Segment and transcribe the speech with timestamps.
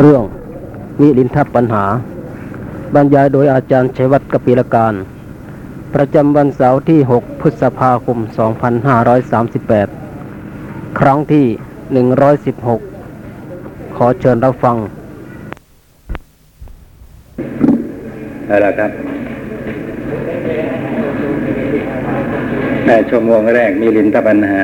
[0.00, 0.24] เรื่อง
[1.00, 1.84] มิลินทปัญหา
[2.94, 4.94] บรรยายโดยอาจารย์ชัยวัฒน์กปิลการ
[5.94, 8.18] ประจำวันเสาร์ที่ 6 พฤษภาคม
[10.18, 11.46] 2538 ครั้งที่
[13.10, 14.76] 116 ขอเชิญรับฟัง
[18.46, 18.90] เอาละครับ
[22.86, 24.62] ในชั่วโมงแรกมีลินทปัญหา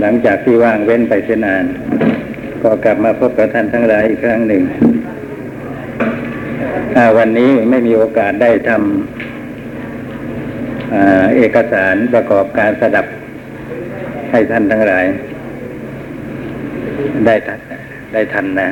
[0.00, 1.64] หลังจากที่ว่างเว้นไปเสียนาน
[2.62, 4.62] ก็กลับมาพบกับท่านทั้งหลายอีกครั้งหนึ่ง
[7.18, 8.80] วันนี้ไม่มีโอกาสได้ทำ
[10.92, 10.94] อ
[11.36, 13.06] เอกสารประกอบการสดับ
[14.30, 15.04] ให้ท่านทั้งหลาย
[17.26, 17.58] ได้ทัน
[18.12, 18.68] ได้ทันนะ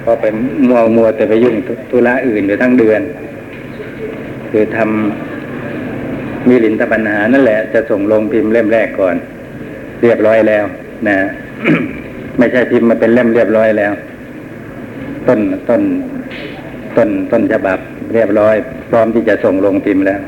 [0.00, 0.24] เพราะไป
[0.68, 3.00] มัวมัวแต่ไปยุ่งธุธุระอื่นอยู่ทั้งเดือน
[4.50, 9.16] คือทำมีลินตปัญหานั่นแหละ จะส่งลงพิมพ์เล่มแรกก่อน
[10.02, 10.64] เรียบร้อยแล้ว
[11.08, 11.18] นะ
[12.38, 13.92] ไม่ใช่พิมพ์มาเป็นเล่มเรียบร้อยแล้ว
[15.28, 15.82] ต้นต้น
[16.96, 17.78] ต้นต้นฉบับ
[18.14, 18.54] เรียบร้อย
[18.90, 20.20] พร้อมที่จะส่งลงพิมพ์แล้ว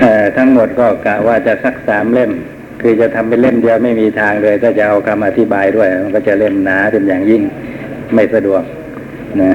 [0.00, 2.32] เอ่ทั้งหมดก็กะว่าจะสักสามเล่ม
[2.80, 7.42] คือจะทำเป็นเล่มเดียวไม่มีทางเลย ถ้าจะเอาคำอธิบายด้วย มันก็จะเล่มหนาเป็นอย่างยิ่ง
[8.14, 8.62] ไม่สะดวก
[9.42, 9.52] นะ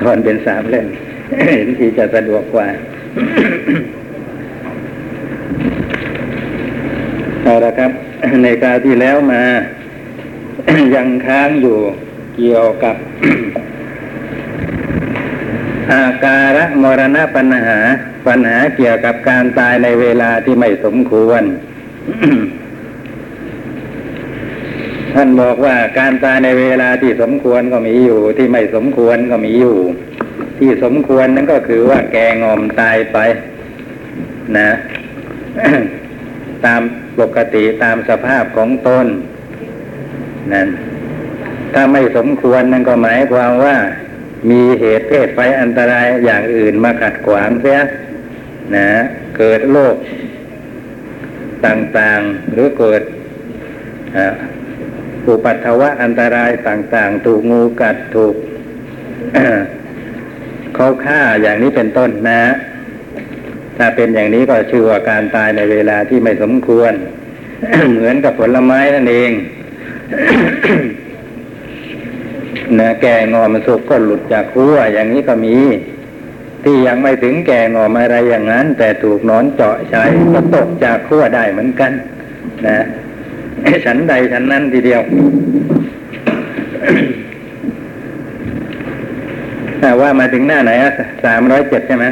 [0.00, 0.86] ทอนเป็นสามเล่ม
[1.54, 2.68] เห็นทีจะสะดวกกว่า
[7.42, 7.90] เอาละครับ
[8.42, 9.42] ในคราวที่แล้วมา
[10.94, 11.78] ยังค้างอยู่
[12.36, 12.96] เกี่ยวกับ
[15.92, 17.78] อาการะมรณะปัญหา
[18.26, 21.42] ปัญหาเกี่ยวกับการตายในเวลาที่ไม่สมควร
[25.14, 29.76] ท่านบอกว่าการตายในเวลาที่สมควรก็มีอยู่ ที่ไม่สมควรก็มีอยู่
[30.60, 33.18] ที่สมควรนั่นก็คือว่าแกงอมตายไป
[34.58, 34.70] นะ
[36.64, 36.80] ตาม
[37.20, 39.06] ปกติตามสภาพของตน
[40.52, 40.68] นั่น
[41.74, 43.76] ถ้าไม่สมควรนั่นก็หมายความว่า
[44.50, 47.80] มีเหตุเพศไฟอันตรายอย่างอื่นมาขัดขวางเสีย
[48.76, 48.88] นะ
[49.38, 49.96] เกิดโรค
[51.66, 53.02] ต่างๆ หรือเกิด
[55.26, 58.34] อุปัตถวะอันตรายต่าง ๆ ถูกงูกัดถูก
[60.74, 62.42] เขาฆ่าอย่างนี้เป็นต้นนะ
[63.76, 66.92] ถ้าเป็นอย่างนี้ก็ชื่อว่าการตายในเวลาที่ไม่สมควร
[67.92, 69.30] เหมือนกับผลไม้นั่นเอง
[72.78, 75.56] นะแก่งอมสุกก็หลุดจากขั้วอย่างนี้ก็มี
[76.64, 80.02] ที่ยังไม่ถึงแก่งอมอะไรอย่างนั้น แต่ถูกนอนเจาะใช้
[80.34, 81.92] ก็ตกจากขั้วได้เหมือนกัน
[82.66, 82.78] นะ
[83.84, 85.02] ฉันใดฉันนั้นทีเดียว
[89.66, 89.69] แต่
[90.00, 90.92] ว่ามาถึงหน้าไหนอะ
[91.24, 92.06] สามร้อยเจ็ดใช่ไหม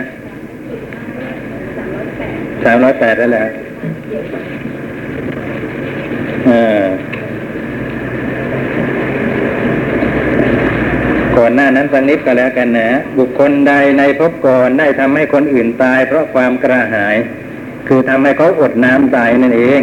[2.65, 3.45] สามร้อยแปดแล้วแหละ
[6.47, 6.85] เออ
[11.37, 17.17] ก่อนหน้านั้นสักนิดก็แล้วกันนะ บุคคลใดในภพก่อนได้ทำให้คนอื่นตาย เพราะความกระหาย
[17.89, 19.81] คือทำให้เขาอดน้ำตายนั่นเอง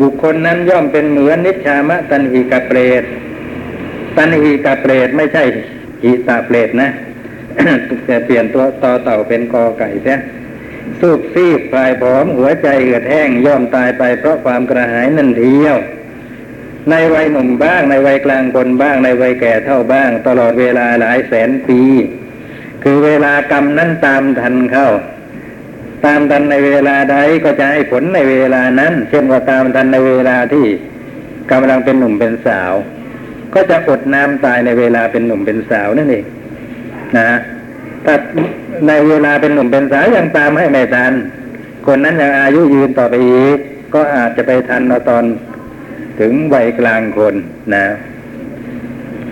[0.00, 3.02] บุคคลนั้นย่อมเป็นเหมือนนิชามะตันหิกะเปรต
[4.16, 5.44] ตันหิกะเปรตไม่ใช่
[6.02, 6.88] หิตาเปรตนะ
[8.08, 10.18] จะเปลี่ยนตัวต่อเต่าเป็นกอไก่เสีย
[11.00, 15.76] สูบซีบปลายผอมหัวใจเอือดแห้งย่อมตายไปเพราะความกระหายนั่นเทียว
[16.90, 21.80] ในวัยหนุ่มบ้างในวัยกลางคนบ้างในวัยแก่เท่าบ้าง ตลอดเวลาหลายแสนปี
[22.82, 24.88] คือเวลากรรมนั้นตามทันเข้า
[26.04, 30.66] ตามทันในเวลาใดก็จะให้ผลในเวลานั้น เช่นว่าตามทันในเวลาที่
[31.50, 32.72] กำลังเป็นหนุ่มเป็นสาว
[33.54, 36.24] ก็จะอดน้ำตายในเวลาเป็นหนุ่มเป็นสาวนั่นเอง
[37.18, 37.28] นะ
[38.04, 38.14] ถ้า
[38.88, 41.12] ในเวลาเป็นหนุ่มเป็นสาวยังตามให้ไม่ทัน
[41.86, 43.58] คนนั้นยังอายุยืนต่อไปอีก
[43.94, 45.24] ก็อาจจะไปทันเอาตอน
[46.20, 47.34] ถึงวัยกลางคน
[47.74, 47.84] นะ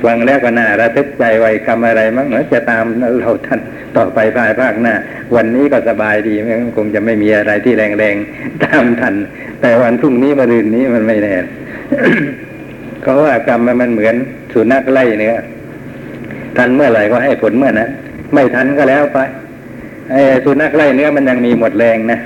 [0.05, 2.85] ฟังแล้วก็น่าระทึกใจวัยกรรมอะไรมั้งเนอจะตาม
[3.21, 3.61] เราท่าน
[3.97, 4.95] ต่อไปภายภาคหน้า
[5.37, 6.35] วันนี้ก็สบายดี
[6.77, 9.15] คงจะไม่มีอะไรที่แรงๆตามทัน
[9.61, 11.35] แต่วันพรุ่งนี้มะรืนนี้มันไม่แน่
[13.03, 14.15] เขาว่ากรรมมันเหมือน
[14.53, 15.35] สุนัขไล่เนื้อ
[16.57, 17.91] ทันเมื่อไหร่ก็ให้ผลเมื่อนั้น
[18.35, 19.19] ไม่ทันก็แล้วไป
[20.11, 22.19] ไอ้สุนัขไล่เนื้อมันยังมีหมดแรงนะ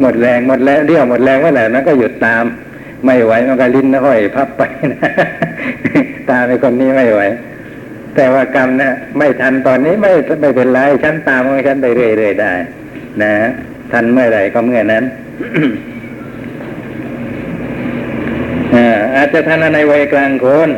[0.00, 2.44] หมดแรงหมดแรงเรี่ยวหมดแรงเมื่อไหร่นั้นก็หยุดตาม
[3.04, 4.62] ไม่ไหวมันก็ลิ้นห้อยพับไป
[4.92, 5.10] นะ
[6.30, 7.20] ตามไอ้คนนี้ไม่ไหว
[8.14, 12.52] แต่ว่ากรรมนะไม่ทันตอนนี้ไม่ไม่เป็นไรฉันตามของฉันไปเรื่อยๆได้
[13.22, 13.32] นะ
[13.92, 15.04] ทันเมื่อไหร่ก็เมื่อนั้น
[19.16, 20.68] อาจจะทันในวัยกลางคน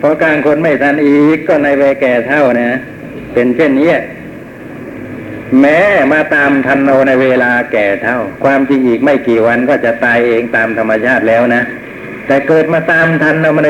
[0.00, 2.78] พอกลางคนไม่ทันอีกก็ในวัยแก่เท่านะ
[3.32, 3.92] เป็นเช่นนี้
[5.60, 5.78] แม้
[6.12, 11.62] มาตามทันเราในเวลาแก่เท่า ความจริงอีกไม่กี่วันก็จะตายเองตามธรรมชาติแล้วนะ
[12.26, 13.68] แต่เกิดมาตามทันเรามาใน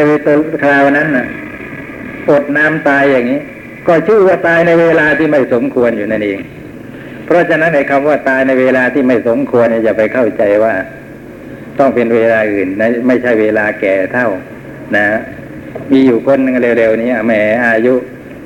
[0.65, 1.27] คราวนั้นนะ
[2.31, 3.41] อดน้ำตายอย่างนี้
[3.87, 6.39] ก็ชื่อว่าตายในเวลาที่ไม่สมควรอยู่นั่นเอง
[7.25, 10.75] เพราะฉะนั้นไอ้คำว่าตายในเวลาที่ไม่สมควรเนี่ยอย่าไปเข้าใจว่า
[11.79, 14.29] ต้องเป็นเวลาอื่นนะไม่ใช่เวลาแก่เท่า
[14.97, 15.05] นะ
[15.93, 17.33] มีอยู่คนนึงเร็วๆนี้แหม
[17.67, 17.95] อายุ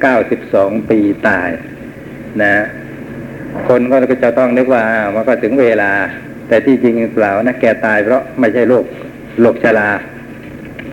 [0.03, 0.99] เก้าสิบสองปี
[1.29, 1.51] ตาย
[2.43, 2.53] นะ
[3.69, 4.85] คนก็จะต้องนึกว่า
[5.15, 5.93] มันก็ถึงเวลา
[6.49, 8.85] แต่ที่จริงเปล่านะแกตายเพราะไม่ใช่โรค
[9.41, 9.91] โรคชรา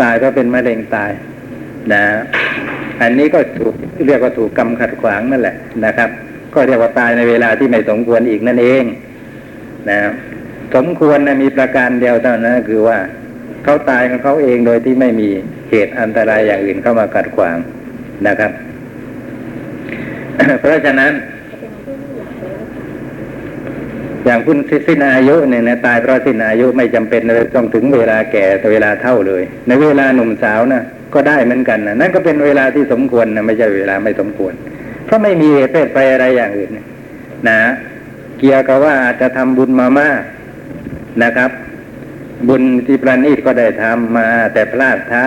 [0.02, 1.12] ตายเพราะเป็นมะเร็งตาย
[1.94, 2.04] นะ
[3.02, 3.74] อันนี้ก็ถูก
[4.08, 5.56] เรียกว่าถูกกรรมขัดขวางนั่นแหละ
[5.86, 6.10] นะครับ
[6.54, 8.84] ก็เรียกว่าตายในเวลาที่ไม่สมควรอีกนั่นเอง
[9.90, 10.00] นะ
[10.74, 12.98] สมควรนะมีประการเดียวเท่านั้นคือว่า
[13.64, 15.30] เขาตายของเขาเองโดยที่ไม่มี
[15.70, 17.58] เหตุอันตรายอย่างอื่นเข้ามาขัดขวาง
[18.28, 18.52] นะครับ
[20.60, 21.12] เพราะฉะนั้น
[24.26, 24.58] อย่างคุณ
[24.88, 30.84] สิ้นอายุเนี่ยนะตายเพราะสิ้นอายุไม่จำเป็นเลยต้องถึงเวลาแก่แต่เวลาเท่าเลย ในเวลาหนุ่มสาวนะ
[31.14, 34.54] ก็ได้เหมือนกันนะนั่นก็เป็นเวลาที่สมควรนะไม่ใช่เวลาไม่สมควร
[35.06, 36.72] เพราะไม่มีเหตุเพศไปอะไรอย่างอื่น
[37.50, 37.60] นะ
[38.40, 40.22] เกี่ยวกับว่าอาจจะทำบุญมามาก
[41.24, 41.52] นะครับ
[42.48, 45.26] บุญที่ประณีตก็ได้ทำมา แต่พลาดท่า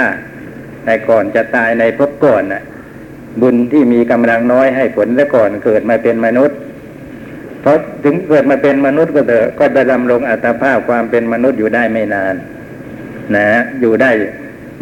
[0.84, 2.62] แต่ก่อนจะตายในภพก่อนน่ะ
[3.42, 6.58] บุญที่มีกำลังน้อยให้ผลแล้วก่อนเกิดมาเป็นมนุษย์
[7.60, 12.34] เพราะถึงเกิดมาเป็นมนุษย์ก็เถอะก็จะดำรงอัตภาพความเป็นมนุษย์อยู่ได้ไม่นาน
[13.36, 13.48] นะ
[13.80, 14.10] อยู่ได้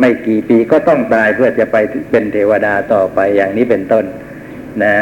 [0.00, 1.76] ไม่กี่ปีก็ต้องตายเพื่อจะไป
[2.10, 4.04] เป็นเทวดาต่อไปอย่างนี้เป็นต้น
[4.82, 4.94] นะ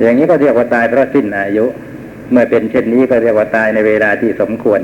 [0.00, 1.66] อย่างนี้ก็เรียกว่าตายเพราะสิ้นอายุ
[2.30, 4.80] เมื่อเป็นเช่นนี้ก็เรียกว่าตายในเวลาที่สมควร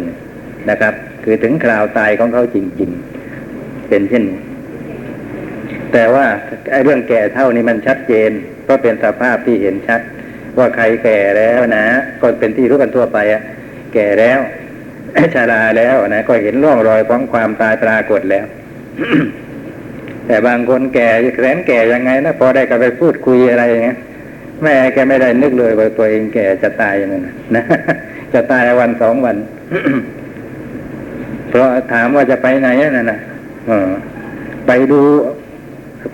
[0.70, 0.94] นะครับ
[1.24, 2.90] คือถึงคราวตายของเขาจริง
[3.38, 4.24] ๆ เป็นเช่น
[5.92, 6.26] แต่ว่า
[6.70, 8.30] ไอ้เรื่องแก่เท่านี้มันชัดเจน
[8.64, 10.00] เพราะเป็นสภาพที่เห็นชัด
[10.58, 11.86] ว่าใครแก่แล้วนะ
[12.20, 13.42] ก็เป็นที่รู้กันทั่วไปอะ
[13.94, 14.40] แก่แล้ว
[15.34, 18.46] ชราแล้วนะก็เห็นร่องรอยของความตายปรากฏแล้ว
[20.26, 21.08] แต่บางคนแก่
[21.40, 23.98] แสนแก่ยังไงนะพอได้กับไปพูดคุยอะไรอย่างเงี้ย
[24.62, 27.24] แม่แกไม่ได้นึกเลยว่าตัวเองแก่จะตายอย่างนั้น
[27.56, 27.64] นะ
[28.34, 29.36] จะตายวันสองวัน
[31.48, 33.20] เพราะถามว่าจะไปไหนนั่นนะ
[33.70, 33.90] ออ
[34.66, 35.00] ไปดู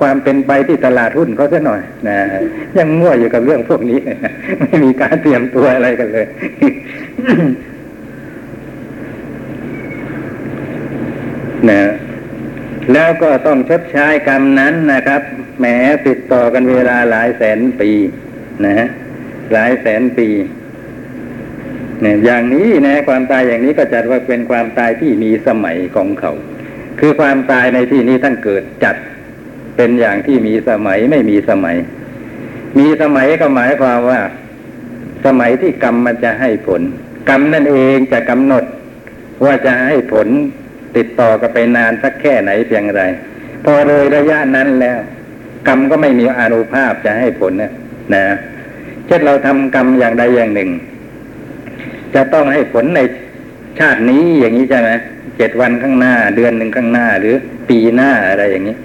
[0.01, 2.19] ความเป็นไปที่ตลาดหุ้นเขาซะหน่อยนะ
[2.79, 3.99] ยังมั่วอยู่กับเรื่องพวกนี้
[4.61, 6.27] ไม่มีการเตรียมตัวอะไรกันเลย
[11.71, 11.83] นะ
[12.93, 15.23] แล้วก็ต้องชดใช้กรรมนั้นนะครับ
[15.59, 15.67] แหม
[16.07, 17.91] ติดต่อกันเวลาหลายแสนปี
[18.65, 18.89] นะฮะ
[19.53, 20.29] หลายแสนปี
[22.03, 26.33] เนี่ยอย่างนี้นะความตายอย่างนี้ก็จัดว่าเป็นความตายที่มีสมัยของเขา
[27.01, 28.97] คือความตายในที่นี้ท่านเกิดจัด
[29.77, 31.77] เป็นอย่างที่มีสมัยไม่มีสมัย
[32.79, 34.21] มีสมัยก็หมายความว่า
[35.27, 36.81] สมัยที่กรรมมันจะให้ผล
[37.29, 38.65] กรรมนั่นเองจะกำหนด
[39.45, 40.29] ว่าจะให้ผล
[40.97, 43.03] ติดต่อกันไปนานสักแค่ไหนเพียงไร
[43.65, 44.99] พอเลยระยะนั้นแล้ว
[45.69, 47.73] กรรมก็ไม่มีอนุภาพจะให้ผลนะ
[48.14, 48.25] นะ
[49.06, 50.70] เช่นเราทำกรรมอย่างใดอย่างหนึ่ง
[52.14, 53.00] จะต้องให้ผลใน
[53.79, 54.91] ชาตินี้อย่างนี้ใช่ไหม
[55.38, 57.35] เจ็ดวันข้างหน้า เดือนหนึ่งข้างหน้า หรือ
[57.69, 58.76] ปีหน้าอะไรอย่างนี้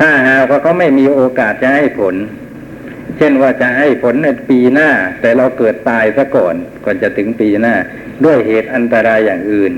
[0.00, 2.14] ถ้าหากว่าเขาไม่มีโอกาสจะให้ผล
[3.18, 4.90] เช่นว่าจะให้ผลในปีหน้า
[5.20, 7.74] แต่เราเกิดตายซะก่อนก่อนจะถึงปีหน้า
[8.24, 9.72] ด้วยเหตุอันตรายอย่างอื่น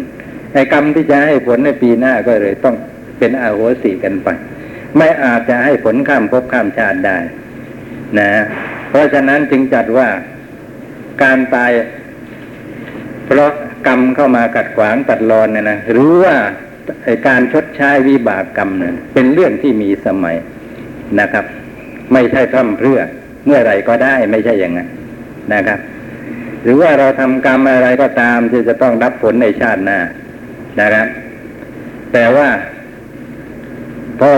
[0.52, 2.76] ไอ้กรรมที่จะให้ผลในปีหน้าก็เลยต้อง
[3.19, 4.28] เป็นอาโหสิกันไป
[4.97, 7.19] ไม่อาจจะให้ผลข้ามภพข้ามชาติได้
[8.19, 8.31] นะ
[8.89, 10.09] เพราะฉะนั้นจึงจัดว่า
[11.23, 11.71] การตาย
[13.27, 13.51] เพราะ
[13.87, 16.37] กรรมเข้ามากัดขวางตัดรอนเนี่ยนะหรือว่า
[17.29, 20.37] การชดใช้วิบากกรรมเนี่ยเป็นเรื่องที่มีสมัย
[21.21, 21.45] นะครับ
[22.13, 23.01] ไม่ใช่พร่ำเพื่อ
[23.47, 24.89] เมื่อไรก็ได้ไม่ใช่อย่างนั้น
[25.55, 25.79] นะครับ
[26.63, 29.99] หรือว่าเราทำกรรมอะไรก็ตามที่จะต้องรับผลในชาติหน้า
[30.81, 31.07] นะครับ
[32.13, 32.49] แต่ว่า
[34.19, 34.29] พอ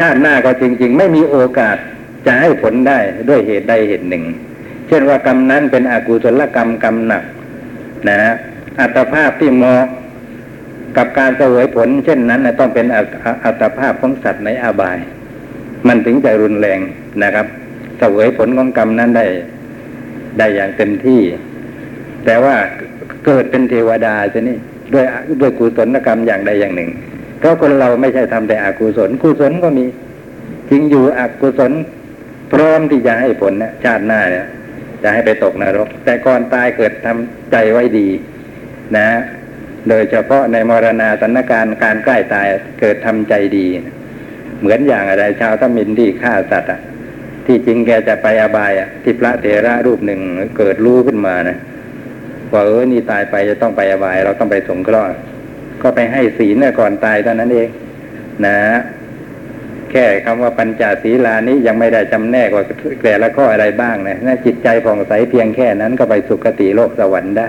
[0.00, 1.76] ชาติหน้าก็จริง ๆ ไม่มีโอกาส
[2.26, 4.24] จะให้ผลได้ด้วยเหตุใดเหตุหนึ่ง
[4.88, 7.24] เช่นว่ากรรมนั้นเป็นอกุศลกรรมกรรมหนัก
[8.08, 8.18] นะ
[8.80, 9.84] อัตภาพที่เหมาะ
[10.96, 12.86] กับการเสวยผล เช่นนั้นต้องเป็น
[13.44, 14.98] อัตภาพของสัตว์ในอาบาย
[15.86, 16.80] มันถึงจะรุนแรง
[17.22, 17.46] นะครับ
[17.98, 19.26] เสวยผลของกรรมนั้นได้
[20.38, 21.20] ได้อย่างเต็มที่
[22.24, 22.54] แต่ว่า
[23.24, 24.56] เกิดเป็นเทวดาจะนี่
[24.92, 25.04] ด้วย
[25.40, 26.90] ด้วยกุศลกรรมอย่างใดอย่างหนึ่ง
[27.38, 29.84] เพราะคนเราไม่ใช่ทำแต่อกุศลกุศลก็มี
[30.70, 31.72] จริงอยู่อกุศล
[32.52, 34.46] พร้อมที่จะให้ผลนะชาติหน้าเนี่ย
[35.02, 38.08] จะให้ไปตกนรก แต่ก่อนตายเกิดทำใจไว้ดี
[38.96, 39.08] นะ
[39.88, 42.46] โดยเฉพาะในมรณาสถานการณ์การใกล้ตาย
[42.80, 43.66] เกิดทำใจดี
[44.60, 46.80] เหมือนอย่างอะไร ชาวทมินที่ฆ่าสัตว์อะ
[47.46, 50.20] ที่จริงแกจะไปอบายอะ ที่พระเถระรูปหนึ่ง
[50.58, 51.56] เกิดรู้ขึ้นมานะ
[52.52, 55.10] ว่าเออนี่ตายไปจะต้องไปอบาย เราต้องไปสงเคราะห์
[55.82, 57.68] ก็ไปให้ศีลก่อนตายเท่านั้นเอง
[58.46, 58.56] นะ
[59.90, 62.64] แค่คำว่าปัญจศีลานี้ยังไม่ได้จำแนกว่า
[63.02, 67.48] แต่ละข้ออะไรบ้างนะนะจิตใจผ่องใสเพียงแค่นั้นก็ไปสุคติโลกสวรรค์ได้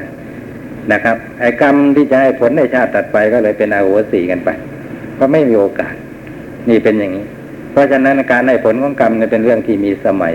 [0.91, 4.49] นะครับไอ้กรรมที่จะให้ผลในชาติตัดไปก็เลยเป็นอาโหสีกันไป
[5.19, 5.95] ก็ไม่มีโอกาส
[6.69, 7.25] นี่เป็นอย่างนี้
[7.71, 10.33] เพราะฉะนั้นการให้ผลของกรรมเนี่ยเป็นเรื่องที่มีสมัย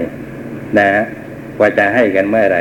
[0.79, 0.89] นะ
[1.61, 2.59] ว่าจะให้กันเมื่อไหร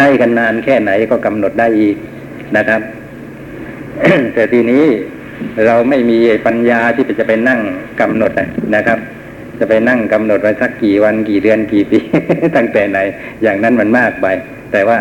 [0.00, 1.96] ให้กันนานแค่ไหนก็กำหนดได้อีก
[2.56, 2.80] นะครับ
[4.34, 4.84] แต่ทีนี้
[5.66, 7.60] เราไม่มีปัญญาที่จะไปนั่ง
[8.00, 8.32] กำหนด
[8.76, 8.98] นะครับ
[9.58, 11.98] จะไปนั่งกำหนดไว้สักกี่วันกี่เดือนกี่ปี
[12.56, 12.98] ตั้งแต่ไหน
[13.42, 14.26] อย่างนั้นมันมากไป
[14.72, 14.98] แต่ว่า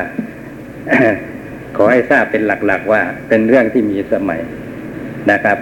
[1.75, 4.41] ขอให้ทราบเป็นหลัก ๆ ว่าเป็นเรื่องที่มีสมัย
[5.31, 5.57] นะครับ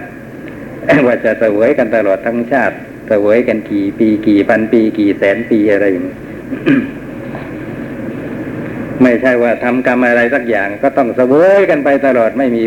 [1.06, 2.76] ว่าจะเสวยกันตลอดทั้งชาติ
[3.08, 6.16] เสวยกันกี่ปีกี่พันปี กี่แสนปีอะไรอย่างนี้
[9.02, 12.62] ไม่ใช่ว่าทำกรรมอะไรสักอย่าง ก็ต้องเสวยกันไปตลอดไม่มี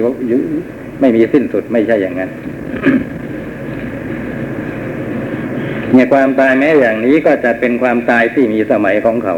[1.02, 2.30] ไม่มีสิ้นสุดไม่ใช่อย่างนั้น
[5.94, 9.36] เนี่ยความตายแม้อย่างนี้ก็จะเป็นความตายที่มีสมัยของเขา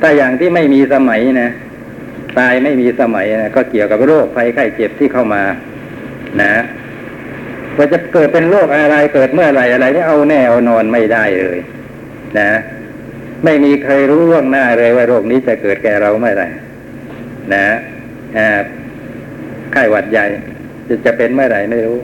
[0.00, 1.50] ถ้าอย่างที่ไม่มีสมัยนะ
[2.38, 5.42] ตายไม่มีสมัยนะก็เกี่ยวกับโรคภัยไข้เจ็บที่เข้ามา
[6.42, 6.54] นะ
[7.76, 11.58] ว่าจะเกิดเป็นโรคอะไรเกิดเมื่อไรอะไรนี่เอาแน่เอานอนไม่ได้เลย
[12.38, 12.50] นะ
[13.44, 16.44] ไม่มีใครรู้ล่วงหน้าเลยว่าโรคนี้จะเกิดแก่เราเมื่อไร
[17.54, 17.66] นะ
[18.38, 18.50] อ่า
[19.72, 20.26] ไข้หวัดใหญ่
[20.88, 21.98] จะจะเป็นเมื่อไหร่ไม่รู้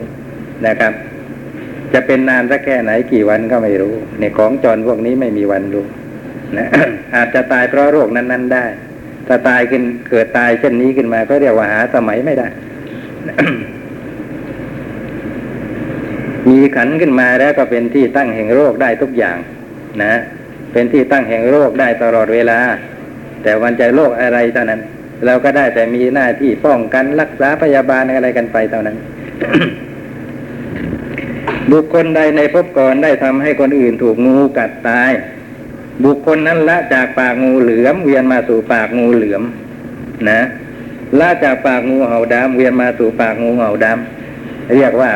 [0.67, 0.93] นะครับ
[1.93, 5.85] จะเป็นนานสักแค่ไหนกี่วันก็ไม่รู้ในของจรพวกนี้ไม่มีวันรู้
[6.57, 6.67] นะ
[7.15, 8.65] อาจจะตายเพราะโรคนั้น ๆ ได้
[9.27, 12.47] ถ้าตายขึ้นเกิดตายเช่นนี้ขึ้นมา ก็เรียกว่าหาสมัยไม่ได้
[16.47, 19.37] มีขันขึ้นมาแล้วก็เป็นที่ตั้งแห่งโรคได้ทุกอย่าง
[20.03, 20.13] นะ
[20.71, 22.59] เป็นที่ตั้งแห่งโรคได้ตลอดเวลา
[23.43, 24.81] แต่วันใจโรคอะไรเท่านั้น
[25.25, 28.97] เราก็ได้แต่มีหน้าที่ป้องกันรักษาพยาบาลอะไรกันไปเท่านั้น
[31.71, 35.11] บุคคลใดในภพก่อนได้ทำให้คนอื่นถูกงูกัดตาย
[36.03, 39.43] บุคคลนั้นละจากปากงูเหลือมเวียนมาสู่ปากงูเหลือม
[40.29, 40.41] นะ
[41.19, 45.11] ละจากปากงูเห่าดำเวียนมาสู่ปากงูเห่าดำเรียกว่า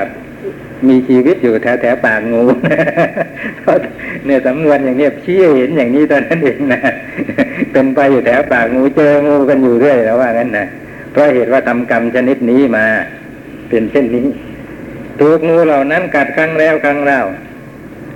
[0.89, 2.43] มีชีวิตอยู่แถวแถวปากงู
[4.25, 6.81] เนี่ยสำนวนอย่างนี้ชี้เห็นอย่างนี้ตอนนั้นเองนะ
[7.71, 10.67] เป็นไปอยู่แถวปากงูเจองูกันอยู่เรื่อยแล้วว่างั้นนะ
[11.11, 12.85] เพราะเหตุว่าทำกรรมชนิดนี้มา
[13.69, 14.27] เป็นเช่นนี้
[15.19, 17.21] ถูกงูเหล่านั้นกัดครั้งแล้วครั้งเล่า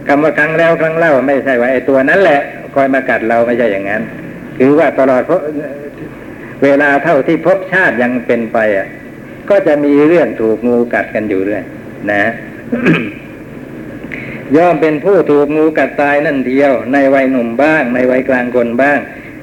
[0.07, 2.41] คำว่าครั้งแล้วครั้งเล่าไม่ใช่ว่าไอ้ตัวนั้นแหละ
[2.75, 4.01] คอยมากัดเราไม่ใช่อย่างนั้น
[4.57, 5.23] คือว่าตลอด
[6.63, 8.87] เวลาเท่าที่พบชาติยังเป็นไปอะ
[9.49, 11.63] ก็จะมีเรื่องถูกงูกัดกันอยู่เรื่อย
[12.11, 12.23] นะ
[14.55, 18.99] ย่อมเป็นผู้ถูกงูกัดตายนั่นเดียว ในวัยหนุ่มบ้าง ในวัยกลางคนบ้าง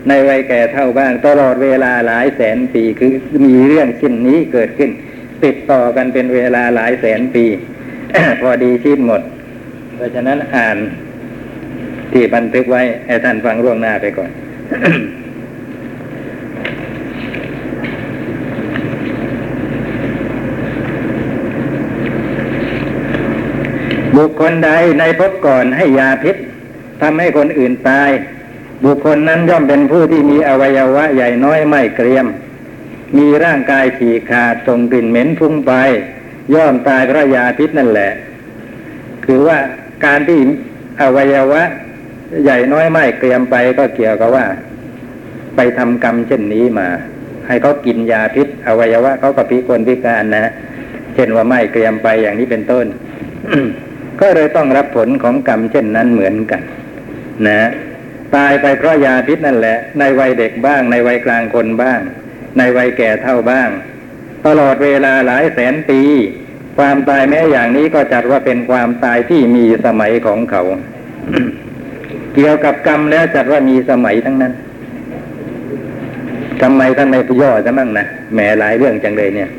[0.08, 3.12] ในวัยแก่เท่าบ้าง ตลอดเวลาหลายแสนปีคือ
[3.44, 4.90] มีเรื่องเช่นนี้เกิดขึ้น
[5.44, 7.44] ติดต่อกันเป็นเวลาหลายแสนปี
[8.40, 9.22] พอดีชีพหมด
[9.96, 10.76] เพราะฉะนั้นอ่าน
[12.12, 14.30] ที่บันทึกไว้ให้ท่านฟังร่วงหน้าไปก่อน
[24.16, 26.36] บุคคลใดในภพก่อนให้ยาพิษ
[27.00, 28.10] ทำให้คนอื่นตาย
[28.84, 32.26] บุคคลนั้นย่อมเป็นผู้ที่มีอวัยวะใหญ่น้อยไม่เกรียม
[33.16, 35.72] มีร่างกายฉีกขาดส่งกลิ่นเหม็นฟุ้งไป
[36.54, 38.10] ย่อมตายเพราะยาพิษนั่นแหละ
[39.24, 39.58] คือว่า
[40.04, 40.38] การที่
[41.00, 41.62] อวัยวะ
[42.44, 44.46] ใหญ่น้อยไม่เกรียมไปก็เกี่ยวกับว่า
[45.56, 46.88] ไปทำกรรมเช่นนี้มา
[47.46, 50.52] ให้เขากินยาพิษ อวัยวะเขาก็พิกลพิการนะ
[51.14, 52.86] เช่นว่าไม่เกรียมไปอย่างนี้เป็นต้น
[54.20, 56.62] ก็เลยต้องรับผลของกรรมเช่นนั้นเหมือนกัน
[57.46, 57.60] นะ
[58.34, 62.00] ตายไปเพราะยาพิษนั่นแหละ ในวัยเด็กบ้าง ในวัยกลางคนบ้าง
[62.58, 63.68] ในวัยแก่เท่าบ้าง
[64.46, 66.00] ตลอดเวลาหลายแสนปี
[66.76, 70.62] ความตายแม้อย่างนี้ก็จัดว่าเป็นความตายที่มีสมัยของเขา
[72.34, 74.52] เกี่ยวกับกรรมแล้วจัดว่ามีสมัยทั้งนั้น
[76.62, 79.50] ทำไมท่านไม่ย่อจะมั่งนะแหมหลายเรื่องจังเลยเนี่ย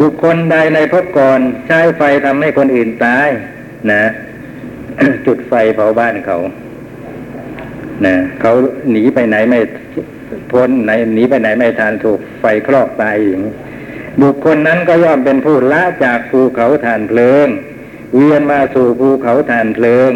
[0.00, 3.28] บุคคลใดในภพก่อนใช้ไฟทำให้คนอื่นตาย
[3.92, 4.02] นะ
[5.26, 6.38] จุดไฟเผาบ้านเขา
[8.06, 8.52] นะเขา
[8.90, 9.60] หนีไปไหนไม่
[10.52, 13.42] พ้นไหนหนีไปไหนไม่ทานถูกไฟคลอกตายอย่าง
[14.22, 17.48] บุคคลนั้นก็ย่อมเป็นผู้ละจากภูเขาฐานเพลิง
[18.16, 20.10] เวียนมาสู่ภูเขาฐานเพลิง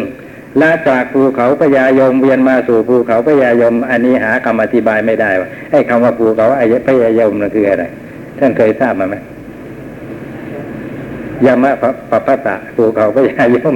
[0.61, 7.85] ละจากภูเขาพญายมเวียนมาสู่ภูเขาพญายม อันนี้หาคำอธิบายไม่ได้ว่าไอ้คำว่าภูเขาไอ้พญายมนั่นคืออะไร
[8.39, 9.15] ท่านเคยทราบมาไหม
[11.45, 13.75] ยามะปะปะปะตะภูเขาพญายม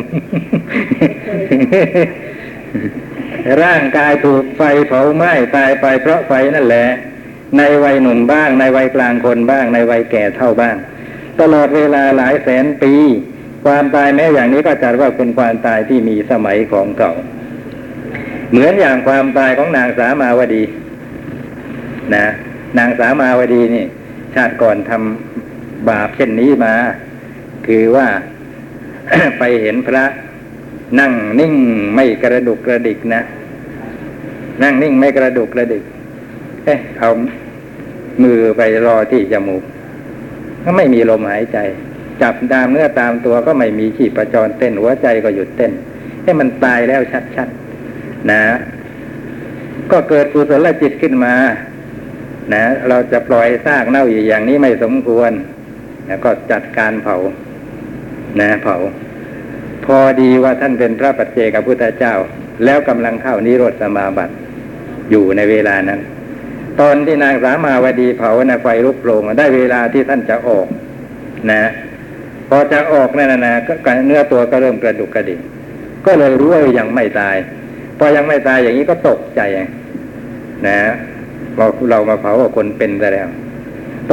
[3.64, 6.86] ร่างกายถูกไฟเผาไหม้ตายไปเพราะไฟนั่นแหละ
[7.58, 10.76] ในวัยหนุ่มบ้าง ในวัยกลางคนบ้าง ในวัยแก่เท่าบ้าง
[11.40, 12.94] ตลอดเวลาหลายแสนปี
[13.66, 17.14] ความตายแม้อย่างนี้ก็จัดว่าเป็นความตายที่มีสมัยของเก่า
[18.52, 20.64] เหมือนอย่างความตายของนางสามาวดี
[22.16, 22.26] นะ
[22.78, 23.86] นางสามาวดีนี่
[24.36, 26.74] ชาติก่อนทำบาปเช่นนี้มา
[27.68, 28.08] คือว่า
[29.40, 30.06] ไปเห็นพระ
[31.00, 31.56] นั่งนิ่ง
[31.96, 33.22] ไม่กระดุกกระดิกนะ
[34.64, 35.84] นั่งนิ่งไม่กระดุกกระดิก
[36.66, 37.12] เอ๊ะเอา
[38.24, 39.64] มือไปรอที่จมูก
[40.64, 41.58] ก็ไม่มีลมหายใจ
[42.22, 45.72] จับตามเนื้อตามตัวก็ไม่มีขีประจรเต้นหัวใจก็หยุดเต้น
[46.24, 47.02] ให้มันตายแล้ว
[47.36, 48.42] ชัดๆนะ
[49.92, 51.34] ก็เกิดกุศลจิตขึ้นมา
[52.54, 55.32] นะ เราจะปล่อยซากเน่าอยู่อย่างนี้ไม่สมควร
[56.08, 57.16] แล้วก็จัดการเผา
[58.40, 58.76] นะเผา
[59.86, 62.16] พอดีว่าท่านเป็นพระปัจเจกพุทธเจ้า
[62.66, 64.34] แล้วกำลังเข้านิโรธสมาบัติ
[65.12, 66.00] อยู่ในเวลานั้น
[66.80, 70.68] ตอนที่นางสามาวดีเผานะไฟลุกโผล่ได้เวลาที่ท่านจะออก
[71.52, 71.64] นะ
[72.50, 75.40] พอจะออกนั่นนะก็เนื้อตัวก็เริ่มกระดุกกระดิก
[76.06, 77.36] ก็เลยรู้ว่ายังไม่ตาย
[77.98, 79.42] พอยังไม่ตายอย่างนี้ก็ตกใจ
[80.68, 80.78] นะ
[81.56, 83.28] เราเรามาเผาคนเป็นไปแล้ว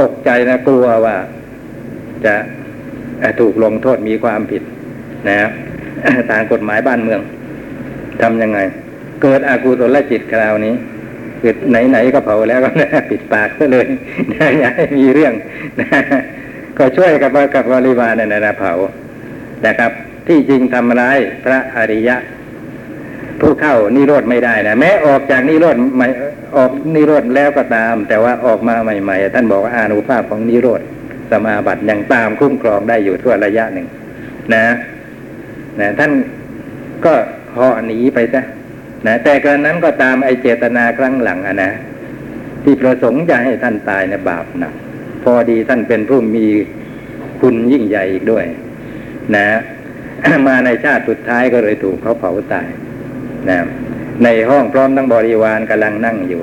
[0.01, 1.17] ตกใจนะกลัวว่า
[2.25, 2.35] จะ
[3.41, 4.63] ถูกลงโทษมีความผิด
[5.29, 5.49] นะ
[6.31, 7.21] ตามกฎหมายบ้านเมือง
[8.23, 8.59] ทำยังไง
[9.23, 10.75] เกิดอากุศลจิตคราวนี้
[11.41, 13.87] เกิดไหนๆก็เผาแล้วก็นะปิดปากซะเลย
[14.33, 15.33] นะอย่าให้มีเรื่อง
[15.81, 15.89] นะ
[16.79, 18.73] ก็ช่วยกับกับบริวารเนี่ยนะเผา
[19.67, 19.91] นะครับ
[20.27, 22.17] ที่จริงทำร้ายพระอริยะ
[23.41, 26.07] ผู้เข้านิโรธไม่ได้นะแม้ออกจากนิโรธใหม่
[26.57, 30.81] ออกนิโรธแล้วก็ตาม แต่ว่าออกมาใหม่ ๆ ท่านบอกว่าอานุภาพของนิโรธ
[31.31, 33.87] สมาบัติยังตามคุ้มครองได้อยู่ทั่วระยะหนึ่ง
[34.55, 34.65] นะ
[35.81, 36.13] นะท่าน
[37.05, 37.15] ก็
[37.53, 38.43] เหาะหนีไปซะ
[39.07, 41.71] นะแต่กรนั้นก็ตามไอเจตนาครั้งหลังอะนะ
[42.65, 44.75] ที่ประสงค์จะให้ท่านตายในบาปหนัก
[45.25, 46.47] พอดีท่านเป็นผู้มี
[47.41, 48.45] คุณยิ่งใหญ่อีกด้วย
[49.37, 49.47] นะ
[50.47, 52.69] มาในชาติสุดท้ายก็เลยถูกเขาเผาตาย
[53.49, 53.59] นะ
[54.25, 56.41] ในห้องพร้อมทั้งบริวารกำลังนั่งอยู่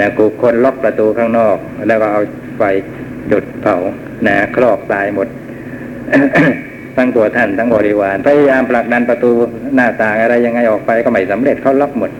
[0.00, 2.20] นะกูคนล็อกประตูข้างนอก แล้วก็เอา
[2.58, 2.62] ไฟ
[3.30, 3.76] จุดเผา
[4.26, 5.28] นะครอกตายหมด
[6.96, 9.30] ทั้งตัวท่านทั้งบริวารพยายามผลักดันประตู
[9.74, 12.10] หน้าต่างอะไรยังไงออกไปก็ไม่สำเร็จเขาล็อกหมด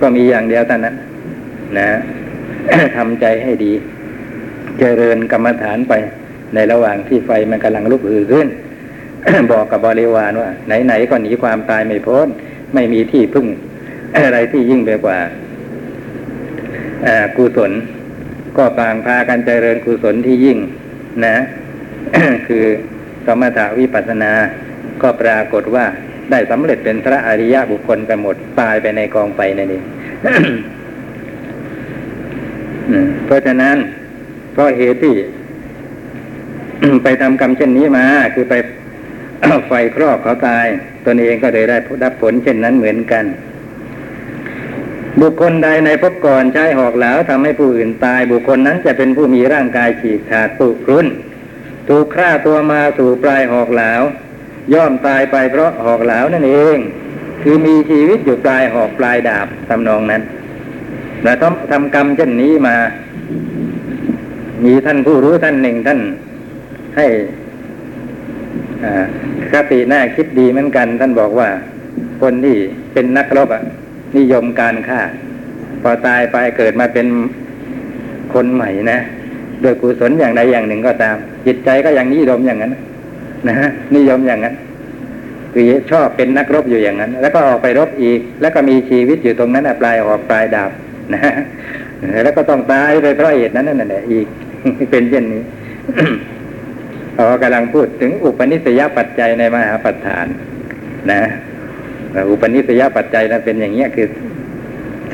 [0.00, 0.94] ก็มีอย่างเดียวท่านั้น
[1.78, 1.88] นะ
[2.96, 3.72] ทำใจให้ดี
[4.78, 5.94] เจริญกรรมฐานไป
[6.54, 8.48] ในระหว่างที่ไฟมันกำลังลุกฮือขึ้น
[9.52, 10.50] บอกกับบริวารว่า
[10.84, 12.28] ไหนๆก็หนีความตายไม่พ้น
[12.74, 13.46] ไม่มีที่พึ่ง
[14.26, 15.18] อะไรที่ยิ่งไปกว่า
[17.36, 17.72] กุศล
[18.56, 20.58] ก็ปางพากันเจริญกุศลที่ยิ่ง
[21.26, 21.36] นะ
[22.46, 22.64] คือ
[23.26, 24.32] สมถาวิปัสสนา
[25.02, 25.86] ก็ปรากฏว่า
[26.30, 29.84] ได้สำเร็จเป็นพระอริยะบุคคลไปหมดตายไปในกองไฟนั่นเอง
[33.26, 33.76] เพราะฉะนั้น
[34.52, 35.14] เพราะเหตุที่
[37.02, 38.54] ไปทำกรรมเช่นนี้มา คือไป
[39.68, 40.66] ไฟครอบเขาตาย
[41.06, 43.24] ตนเองก็เลยได้รับผลเช่นนั้นเหมือนกัน
[45.20, 51.06] บุคคลใดในพบก่อนใช้หอกเหลาทำให้ผู้อื่นตายบุคคลนั้นจะเป็นผู้มีร่างกายฉีกขาดปุกรุน
[51.88, 53.92] ถูกฆ่าตัวมาสู่ปลายหอกเหลา
[54.74, 56.76] ย่อมตายไปเพราะหอกเหลานั่นเอง
[57.42, 60.22] คือมีชีวิตอยู่ปลายหอกปลายดาบทำนองนั้น
[61.24, 62.76] และทำทำกรรมเช่นนี้มา
[64.64, 66.00] มีท่านผู้รู้ท่านหนึ่งท่าน
[66.96, 67.06] ให้
[69.52, 71.48] คติน้าคิดดีเหมือนกัน ท่านบอกว่า
[72.22, 72.56] คนที่
[72.92, 73.62] เป็นนักรบอะ
[74.18, 75.00] นิยมการฆ่า
[75.82, 77.06] พอตายไปเกิดมาเป็น
[78.34, 78.98] คนใหม่นะ
[79.60, 82.72] โดยกุศลอย่างใดอย่างหนึ่งก็ตาม จิตใจก็ยังนิยมอย่างนั้น
[83.48, 84.54] นะฮะนิยมอย่างนั้น
[85.54, 90.70] คือชอบเป็นนักรบอยู่อย่างนั้น แล้วก็ออกไปรบอีก แล้วก็มีชีวิตอยู่ตรงนั้นปลายออกปลายดาบ
[91.12, 91.34] นะฮะ
[92.24, 94.26] แล้วก็ต้องตายไปเพราะเหตุนั้นนั่นแหละอีก
[94.90, 95.42] เป็นเช่นนี้
[97.14, 100.26] เรากำลังพูดถึงอุปนิสัยปัจจัยในมหาปัฏฐาน
[101.10, 101.20] นะ
[102.28, 104.06] อุปนิสัยปัจจัยนั้นเป็นอย่างเนี้ยคือ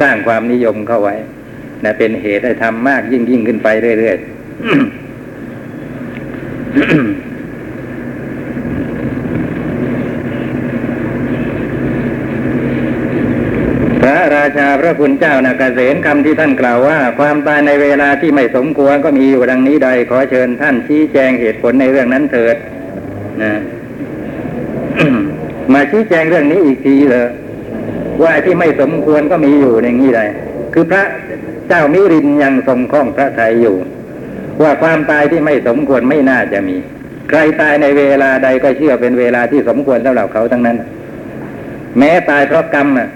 [0.01, 1.15] สร้างความนิยมเข้าไว้
[1.85, 4.31] นะเป็นเหตุให้ทำมากยิ่งยิ่งขึ้นไปเรื่อยๆ
[14.03, 22.57] พระราชาพระคุณเจ้านะกเกษณคำที่ท่านกล่าวว่า ความตายในเวลาที่ไม่สมควรก็มีอยู่ดังนี้ใดขอเชิญท่านชี้แจงเหตุผลในเรื่องนั้นเถิด
[23.43, 23.53] นะ
[25.73, 27.27] มาชี้แจงเรื่องนี้อีกทีเลย
[28.23, 30.21] ว่าที่ไม่สมควรก็มีอยู่อย่างนี้ใด
[30.75, 31.03] คือพระ
[31.69, 33.75] เจ้ามิรินยังทรงคล้องพระไทยอยู่
[34.63, 36.77] ว่าความตายที่ไม่สมควรไม่น่าจะมี
[37.29, 40.77] ใครตายในเวลาใดก็เชื่อเป็นเวลาที่สมควรสำหรับเขาทั้งนั้น
[41.99, 43.09] แม้ตายเพราะกรรมอะ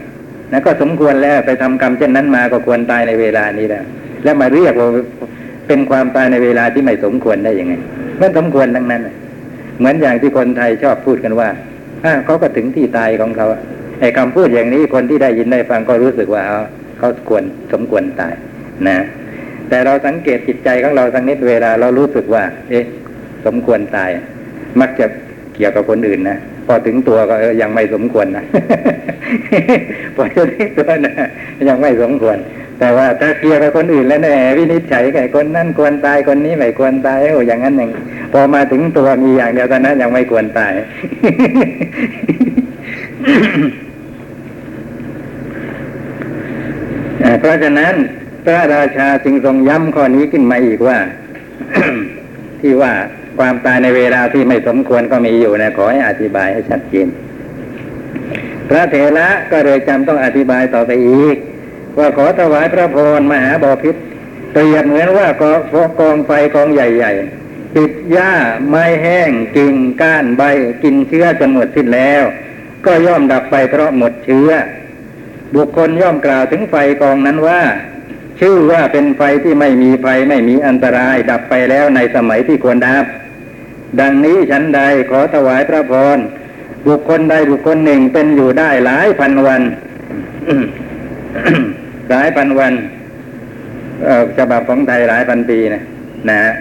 [0.53, 3.85] นะก็สมควรแล้วไปทำกรรมเช่นนั้นมาก็ควรตายในเวลานี้แล้ว
[4.25, 4.89] แล้วมาเรียกว่า
[5.67, 7.75] เป็นความตายในเวลาที่ไม่สมควรได้ยังไง
[8.21, 9.03] มันสมควรทั้งนั้น
[9.79, 11.49] เหมือนอย่างที่คนไทยชอบพูดกันว่า
[12.25, 13.47] เขาก็ถึงที่ตายของเขา
[14.01, 16.61] ไอ้คำพูดอย่างนี้คนที่ได้ยินได้ฟังก็รู้สึกว่าเอา
[16.99, 18.35] เขาควรสมควรตาย
[18.89, 18.97] นะ
[19.69, 22.85] แต่เราสังเกตจิตใจของเราสักนิดเวลาเรารู้สึกว่า เอ๊ะ
[23.47, 24.11] สมควรตาย
[24.81, 25.07] มักจะ
[25.55, 28.45] เกี่ยวกับคนอื่นนะพอถึงตัวก็ยังไม่สมควรนะ
[30.17, 31.15] พอถึงตัวนะ
[31.69, 32.37] ยังไม่สมควร
[32.79, 37.91] แต่ว่าถ้าเกียวกับคนอื่นแล้วแน่วินิจฉัยไก่คนนั่นควรตายคนนี้ไม่ควรตายโอ้อย่างนั้นอย่าง
[38.33, 40.73] พอมาถึงตัวมีอย่างเดียวตอนนั้นยังไม่ควรตาย
[47.21, 47.95] เอ่อเพราะฉะนั้น
[48.45, 50.99] พระราชาจึงทรงย้ำข้อนี้ขึ้นมาอีกว่า
[52.61, 52.93] ที่ว่า
[53.39, 57.09] ความตายในเวลาที่ไม่สมควรก็มีอยู่นะขอให้อธิบายให้ชัดเจน
[58.69, 61.37] พระเถระก็เลยจำต้องอธิบายต่อไปอีก
[61.99, 63.97] ว่าขอถวายพระพรมหาบอพิษ
[64.53, 65.53] เปรียบเหมือนว่ากอ
[65.99, 68.33] กองไฟกองใหญ่ๆติดหญ้า
[68.69, 70.43] ไม้แห้งกิ่งก้านใบ
[70.83, 72.23] กินเชื้อจนหมดสิ้นแล้ว
[72.87, 74.51] ก็ย่อมดับไปเพราะหมดเชื้อ
[75.55, 77.61] บุคคลย่อมกล่าวถึงไฟกองนั้นว่า
[78.41, 83.05] ชื่อว่าเป็นไฟที่ไม่มีไฟไม่มีอันตรายดับไปแล้วในสมัยที่ควรดับ
[84.01, 84.81] ดังนี้ฉันใด
[85.11, 86.19] ขอถวายพระพร
[86.87, 89.63] บุคคลใดบุคคลหนึ่งเป็นอยู่ได้หลายพันวัน
[92.11, 92.75] หลายพันวัน
[94.05, 95.83] เอ่อฉบับของไทยหลายพันปีนะ
[96.31, 96.53] นะฮะ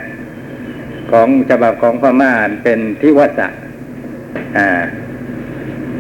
[1.12, 2.32] ของฉบับของพม่า
[2.64, 3.48] เป็นทิวัสะ
[4.58, 4.68] อ่า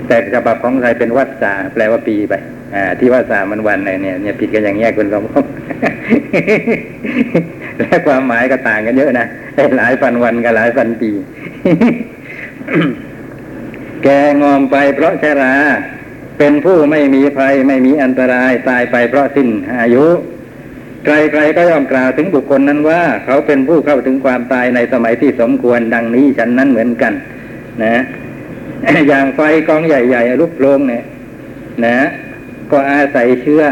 [0.08, 2.34] แต่ฉบับของไทยเป็นวัดสาแปลว่าปีไป
[2.75, 5.45] อ่าที่วัดสามันวันไหนเนี่ยเนี่ยผิดกันอย่างเงี้ยคุณสมภพ
[7.79, 9.25] และความหมายก็ต่างกันเยอะนะ
[9.77, 11.12] หลายพันวันกับหลายพันปี
[14.03, 14.08] แก
[14.41, 15.53] งอมไปเพราะชรา
[16.37, 19.49] เป็นผู้ไม่มีภัยไม่มีอันตรายตายไปเพราะสิ้น
[19.81, 20.05] อายุ
[21.05, 27.13] ใครๆก็ย่อมกล่าวถึงบุคคลนั้นว่า เขาเป็นผู้เข้าถึงความตายในสมัยที่สมควรดังนี้ฉันนั้นเหมือนกัน
[27.83, 28.03] นะ
[29.07, 31.03] อย่างไฟกองใหญ่ๆลุกโลงเนี่ย
[31.85, 31.97] นะ
[32.71, 33.63] ก็อาศัยเชื้อ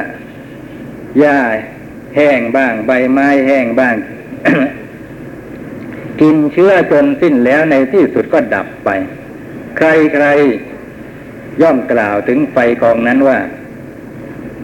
[1.20, 1.38] หญ้า
[2.16, 3.96] แห้งบ้าง ใบไม้แห้งบ้าง
[6.22, 8.90] กินเชื้อจนสิ้นแล้วในที่สุดก็ดับไป
[9.78, 9.82] ใค
[10.24, 10.71] รๆ
[11.62, 13.38] ย่อมกล่าวถึงไฟกองนั้นว่า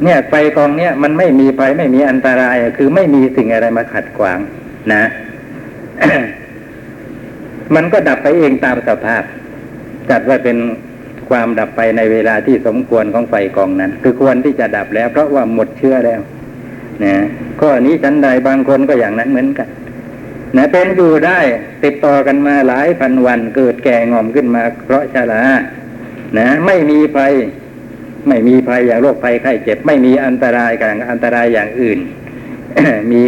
[0.04, 4.40] เนี่ยไฟกองเนี้ยมันไม่มีไฟไม่มีอันตราย คือไม่มีสิ่งอะไรมาขัดขวาง
[4.94, 5.04] นะ
[7.76, 9.24] มันก็ดับไปเองตามสภาพ
[10.10, 10.58] จัดว่าเป็น
[11.30, 16.22] ความดับไปในเวลาที่สมควรของไฟกองนั้น คือควรที่จะดับแล้ว เพราะว่าหมดเชื้อแล้ว
[17.04, 17.16] นะ
[17.60, 19.68] ข้อนี้ชั้นใดบางคนก็อย่างนั้นเหมือนกัน
[20.58, 21.40] นะเป็นอยู่ได้
[21.84, 25.42] ติดต่อกันมาหลายพันวันเกิดแก่งอมขึ้นมา เพราะชรา
[26.38, 27.34] นะ ไม่มีภัย
[28.28, 32.00] ไม่มีภัยอย่างโรคภัยไข้เจ็บ ไม่มีอันตรายการอันตรายอย่างอื่น
[33.12, 33.22] มี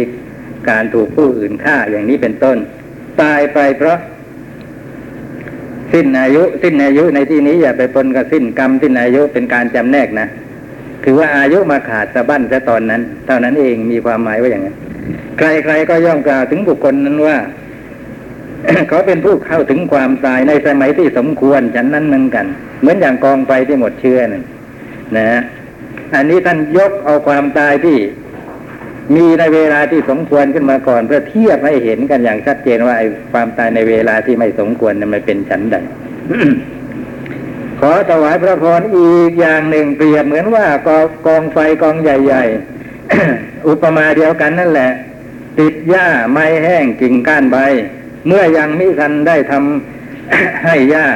[0.68, 2.58] การถูกผู้อื่นฆ่าอย่างนี้เป็นต้น
[3.22, 3.98] ตายไปเพราะ
[5.92, 10.28] สิ้นอายุ สิ้นอายุในที่นี้อย่าไปปนกับสิ้นกรรมสิ้นอายุเป็นการจำแนกนะ
[11.04, 14.76] คือว่าอายุมาขาดสะบั้นซะตอนนั้น เท่านั้นเองมีความหมายว่าอย่างนั้น
[15.38, 17.36] ใครๆก็ย่อมกล่าวถึงบุคคลนั้นว่า
[18.88, 22.46] เขาเป็นผู้เข้าถึงความตายในสมัยที่สมควรฉันนั้นเหมือนกัน
[22.80, 24.44] เหมือนอย่างกองไฟที่หมดเชื้อนั่น
[25.16, 25.40] นะฮะ
[26.14, 27.98] อันนี้ท่านยกเอาความตายที่
[29.14, 35.76] มีในเวลาที่สมควรขึ้นมาก่อน เพื่อเทียบให้เห็นกันอย่างชัดเจนว่าไอ้ความตายในเวลาที่ไม่สมควรนั้นมันเป็นฉันใด
[37.80, 44.90] ขอถวายพระพรอีกอย่างหนึ่งเปรียบเหมือนว่ากอกองไฟกองใหญ่ๆ อุปมาเดียวกันนั่นแหละ
[45.58, 47.58] ติดหญ้าไม้แห้งกิ่งก้านใบ
[48.26, 51.06] เมื่อยังมิทันได้ทำให้หญ้า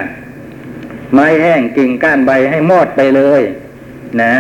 [1.13, 3.43] ไม้แห้งกิ่งก้านใบให้หมอดไปเลย
[4.23, 4.35] นะ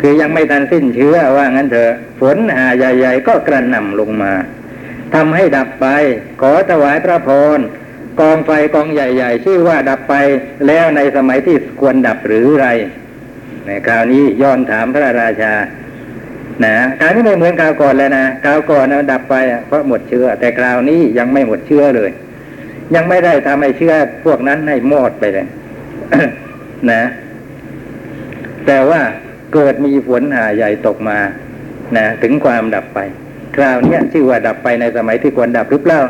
[0.00, 4.32] คือยังไม่ทันสิ้นเชื้อว่างั้นเถอะฝนหาใหญ่ๆก็กระหน่ำลงมา
[5.14, 5.86] ทำให้ดับไป
[6.40, 7.58] ขอถวายพระพร
[8.20, 10.14] กองไฟกองใหญ่ ๆ ชื่อว่าดับไป
[10.66, 12.68] แล้วในสมัยที่ควรดับหรือไร
[13.66, 15.52] ในคราวนี้ย้อนถามพระราชา
[16.64, 19.34] นะคราวนี้ไม่เหมือนคราวก่อนเลยนะคราวก่อนนะดับไป
[19.66, 22.10] เพราะหมดเชื้อ แต่คราวนี้ยังไม่หมดเชื้อเลย
[22.94, 25.46] ยังไม่ได้ทำให้เชื้อพวกนั้นให้มดไปเลย
[26.90, 27.02] นะ
[28.66, 29.00] แต่ว่า
[29.54, 31.18] เกิดมีฝนหาใหญ่ตกมา
[31.96, 32.98] นะถึงความดับไป
[33.56, 36.00] คราวเนี้ยชื่อว่าดับไปในสมัยที่ควรดับหรือเปล่า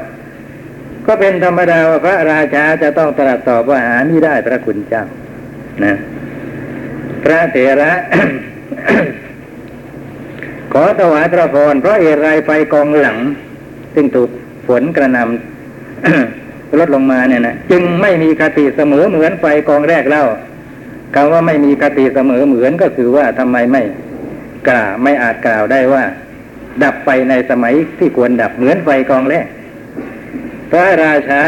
[1.06, 5.04] ก็เป็นธรรมดาว่าพระราชาจะต้องตรัสตอบว่าหาไม่ได้พระคุณเจ้า
[5.84, 5.94] นะ
[7.24, 7.92] พระเถระ
[10.72, 13.18] ขอถวายพระพรเพราะเหตุไรไฟกองหลัง
[13.94, 14.30] ซึ่งถูก
[14.66, 20.24] ฝนกระนำลดลงมาเนี่ยนะจึงไม่มีคติเสมอเหมือนไฟกองแรกเล่า
[21.14, 23.82] คำว่าไม่มีคติเสมอเหมือนก็คือว่าทำไมไม่
[24.68, 26.04] กล่าวไม่อาจกล่าวได้ว่า
[26.82, 29.46] ดับไปในสมัยที่ควรดับเหมือนไฟกองแรก
[30.70, 31.42] พระราชา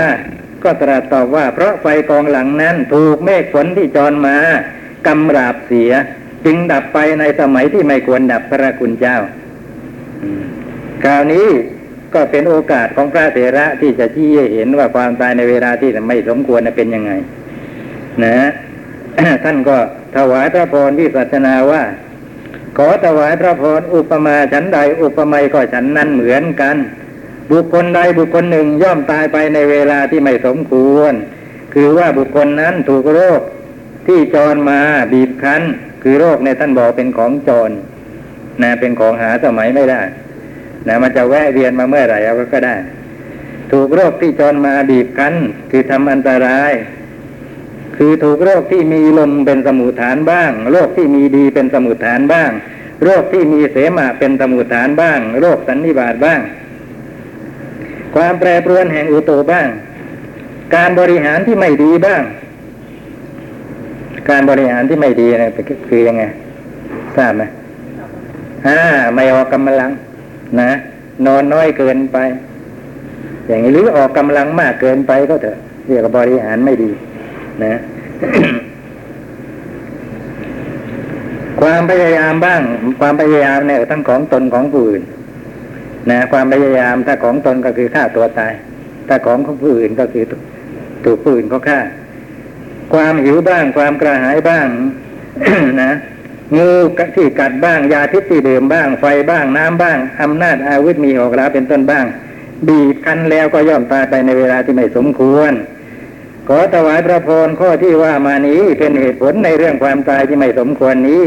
[0.63, 4.37] ก็ตรัสตอบว่า เพราะไฟกองหลังนั้น ถูกเมฆฝนที่จรมา
[5.07, 5.93] กำราบเสีย
[6.45, 9.17] จึงดับไปในสมัยที่ไม่ควรดับพระคุณเจ้า
[11.03, 11.49] คราวนี้
[12.15, 17.13] ก็เป็นโอกาสของพระเถระที่จะชี้เห็นว่าความตายในเวลาที่ไม่สมควรเป็นยังไง
[18.25, 18.37] นะ
[19.45, 19.77] ท่านก็
[20.17, 21.83] ถวายพระพรที่ศาสนาว่า
[22.79, 26.77] ขอถวายพระพรอุปมาฉันใด อุปไมยก็ฉันนั้นเหมือนกัน
[27.51, 31.13] บุคคลใดบุคคลหนึ่งย่อมตายไปในเวลาที่ไม่สมควร
[31.75, 33.41] คือว่าบุคคลนั้นถูกโรค
[34.07, 34.81] ที่จรมา
[35.13, 35.63] บีบคั้น
[36.07, 37.71] คือโรคในท่านบอกเป็นของจร
[38.63, 40.03] นะเป็นของหาสมัยไม่ได้
[40.89, 42.77] นะมันจะแวะเวียนมาเมื่อไหร่เอาก็ได้
[43.73, 45.35] ถูกโรคที่จรมาบีบคั้น
[45.71, 46.73] คือทำอันตราย
[47.97, 52.51] คือถูกโรคที่มีลมเป็นสมุทฐานบ้าง โรคที่มีดีเป็นสมุทฐานบ้าง
[53.05, 56.41] โรคที่มีเสมาเป็นสมุทฐานบ้าง โรคสันนิบาตบ้าง
[58.15, 59.69] ความแปรปรวนแห่งอุตุบ้าง
[60.75, 62.23] การบริหารที่ไม่ดีบ้าง
[64.31, 65.51] การบริหารที่ไม่ดีนะ
[65.89, 66.23] คือยังไง
[67.17, 67.43] ทราบไหม
[68.67, 68.79] อ่า
[69.15, 69.91] ไม่ออกกำลัง
[70.61, 70.71] นะ
[71.27, 72.19] นอนน้อยเกินไป
[73.49, 76.91] อย่างนี้หรือออกกำลังมากเกินไปก็เถอะเรียกว่าบริหารไม่ดี
[77.65, 77.75] นะ
[81.61, 82.61] ความพยายามบ้าง
[83.01, 85.03] ความพยายามเนี่ยทั้งของตนของผู้อื่น
[86.11, 88.53] นะความพยายามถ้าของตนก็คือฆ่าตัวตาย
[89.09, 90.25] ถ้าของของผู้อื่นก็คือ
[91.05, 91.79] ถูกผู้อื่นเขาฆ่า
[92.93, 94.67] ความหิวบ้าง ความกระหายบ้าง
[95.83, 95.93] นะ
[96.57, 96.71] งู
[97.17, 102.05] ที่กัดบ้าง ยาพิษที่ดื่มบ้าง ไฟบ้างน้ำบ้างอำนาจอาวุธมีออกราเป็นต้นบ้าง
[102.69, 105.53] บีบคั้นแล้วก็ย่อมตายไปในเวลาที่ไม่สมควร
[106.49, 111.25] ขอถวายพระพรข้อที่ว่ามานี้เป็นเหตุผลในเรื่องความตายที่ไม่สมควรนี้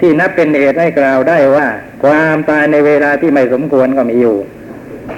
[0.00, 1.66] ที่นับเป็นเหตุให้กล่าวได้ว่า
[2.04, 4.36] ความตายในเวลาที่ไม่สมควรก็มีอยู่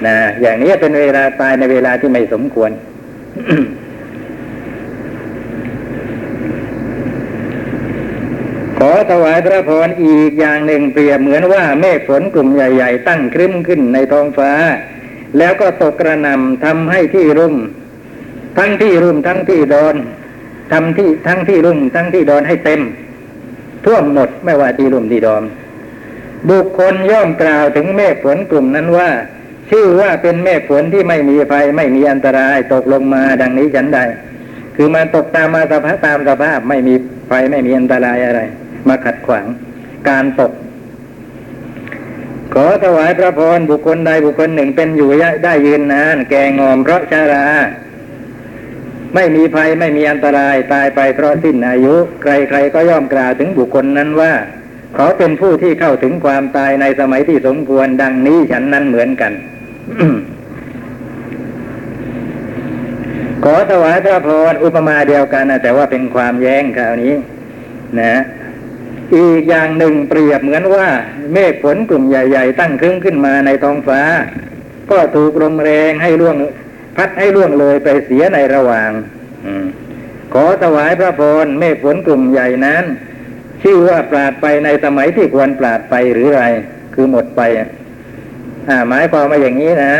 [0.07, 2.71] นะอย่างนี้เป็นเวลาตายในเวลาที่ไม่สมควร
[8.79, 14.51] ขอถวายพระพรอีกอย่างหนึ่งเปรียบเหมือนว่าเมฆฝนกลุ่มใหญ่ ๆ ตั้งครึ้มขึ้นในท้องฟ้า
[15.37, 17.55] แล้วก็ตกกระนำทำให้ที่รุ่ม
[18.57, 19.95] ทั้งที่รุ่มทั้งที่ดอน
[20.71, 22.81] ทำที่ทั้งที่รุ่มทั้งที่ดอนให้เต็ม
[23.85, 25.43] ท่วมหมดไม่ว่าที่รุ่มที่ดอน
[26.49, 29.09] บุคคลย่อมกล่าวถึงเมฆฝนกลุ่มนั้นว่า
[29.69, 33.99] ชื่อว่าเป็นเมฆฝนที่ไม่มีไฟไม่มีอันตรายตกลงมาดังนี้ฉันใด
[34.75, 36.93] คือมันตกตามมาสภาพตามสภาพไม่มี
[37.27, 38.41] ไฟไม่มีอันตรายอะไร
[38.87, 39.45] มาขัดขวาง
[40.09, 40.51] การตก
[42.53, 45.09] ขอถวายพระพรบุคคลใดบุคคลหนึ่งเป็นอยู่
[45.43, 47.45] ได้ยืนนาน แกงอมเพราะชารา
[49.15, 54.33] ไม่มีภัยไม่มีอันตรายตายไปเพราะสิ้นอายุ ใครๆก็ย่อมกล่าวถึงบุคคลนั้นว่า
[54.95, 59.33] เขาเป็นผู้ที่เข้าถึงความตายในสมัยที่สมควรดังนี้ฉันนั้นเหมือนกัน
[63.43, 67.13] ขอถวายพระพรอุปมาเดียวกันนะแต่ว่าเป็นความแย้งคราวนี้
[68.01, 68.13] นะ
[69.15, 70.87] อีกอย่างหนึ่งเปรียบเหมือนว่า
[71.33, 74.01] เมฆฝนกลุ่มใหญ่ ๆ ตั้งครึ่งขึ้นมาในท้องฟ้า
[74.91, 76.37] ก็ถูกลมแรงให้ล่วง
[76.97, 78.91] พัดให้ล่วงเลยไปเสียในระหว่าง
[79.45, 79.47] อ
[80.33, 82.83] ขอถวายพระพรเมฆฝนกลุ่มใหญ่นั้น
[83.63, 86.43] ชื่อว่าปราดไปในสมัยที่ควรปราดไปหรือไร
[86.93, 87.41] คือหมดไป
[88.69, 89.95] อ่าหมายความว่าอย่างนี้นะ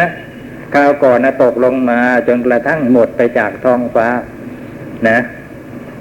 [0.74, 4.08] คราวก่อนนะตกลงมาจนกระทั่งหมดไปจากท้องฟ้า
[5.08, 5.18] นะ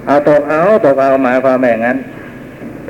[0.06, 1.96] เอาตกเอาตกเอาหมายความแบบนั้น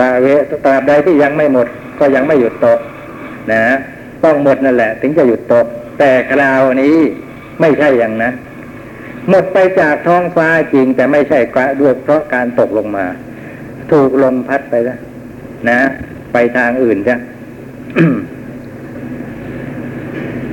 [0.00, 0.26] ตาเว
[0.64, 1.66] ตราบใดที่ยังไม่หมด
[1.98, 2.78] ก็ยังไม่หยุดตก
[3.52, 3.62] นะ
[4.24, 5.66] ต้องหมดนั่นแหละ ถึงจะหยุดตก
[5.98, 6.96] แต่คราวนี้
[7.60, 8.34] ไม่ใช่อย่างนั้น
[9.30, 13.06] หมดไปจากท้องฟ้าจริงแต่ไม่ใช่กระด้วยเพราะการตกลงมา
[13.90, 14.98] ถูกลมพัดไปแล้ว
[15.70, 15.80] นะ
[16.32, 17.16] ไปทางอื่นจ้ะ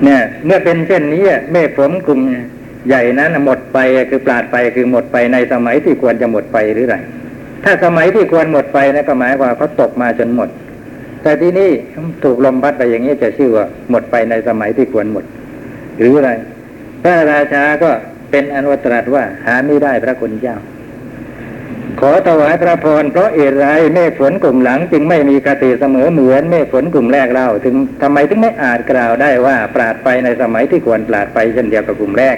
[0.03, 2.19] เนี่ย เมื่อเป็นเช่นนี้เมฆฝนกลุ่ม
[2.87, 3.79] ใหญ่นั้นหมดไป
[4.09, 6.97] คือปราดไปคือหมดไปในสมัยที่ควรจะหมดไปหรือไร
[7.63, 10.49] ถ้าสมัยที่ควรหมดไปนะก็หมายว่าเขาตกมาจนหมด
[11.21, 11.69] แต่ที่นี่
[12.23, 15.25] ถูกลมพัดไปอย่างนี้จะชื่อว่าหมดไปในสมัยที่ควรหมด
[15.99, 16.31] หรืออะไร
[17.03, 17.89] พระราชาก็
[18.31, 20.57] เป็นอนุตรัสว่า หาไม่ได้พระคุณเจ้า
[21.99, 32.35] ขอถวายพระพรเพราะเอไรเมฆฝนกลุ่มหลัง จึงไม่มีคติเสมอเหมือนเมฆฝนกลุ่มแรกเล่าถึงทำไมถึงไม่อาจกล่าวได้ว่าปราดไปในสมัยที่ควรปราดไปเช่นเดียวกับกลุ่มแรก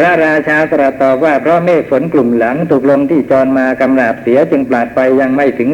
[0.00, 5.70] พระราชาตรัสตอบว่าเพราะเมฆฝนกลุ่มหลังถูกลมที่จรมากำราบเสียจึงปราดไปยังไม่ถึง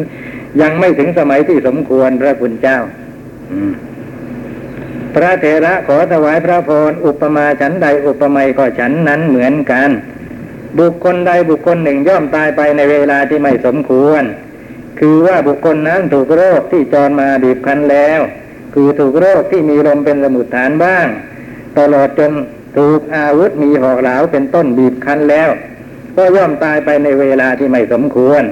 [0.61, 2.79] ยังไม่ถึงสมัยที่สมควรพระคุณเจ้า
[5.15, 9.89] พระเถระขอถวายพระพรอุปมาฉันใดอุปไมยก็ฉันนั้นเหมือนกัน
[10.79, 14.23] บุคคลใดบุคคลหนึ่งย่อมตายไปในเวลาที่ไม่สมควร
[14.99, 18.19] คือว่าบุคคลนั้นถูกโรคที่จรมาบีบคั้นแล้ว
[18.73, 21.07] คือถูกโรคที่มีลมเป็นสมุดฐานบ้าง
[21.77, 22.31] ตลอดจน
[22.75, 25.49] ถูกอาวุธมีหอกเหลาเป็นต้นบีบคั้นแล้ว
[26.15, 28.43] ก็ย่อมตายไปในเวลาที่ไม่สมควร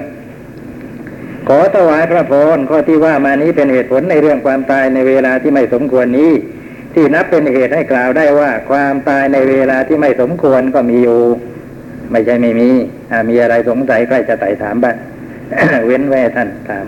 [1.48, 6.32] ขอถวายพระพรข้อที่ว่ามานี้เป็นเหตุผลในเรื่องความตายในเวลาที่ไม่สมควรนี้
[6.94, 11.22] ที่นับเป็นเหตุให้กล่าวได้ว่า ความตายในเวลาที่ไม่สมควรก็มีอยู่
[12.12, 12.70] ไม่ใช่ไม่มี
[13.30, 14.96] มีอะไรสงสัยใครจะไต่ถามบ้าง
[15.88, 16.86] เว้นไว้ให้ท่านถาม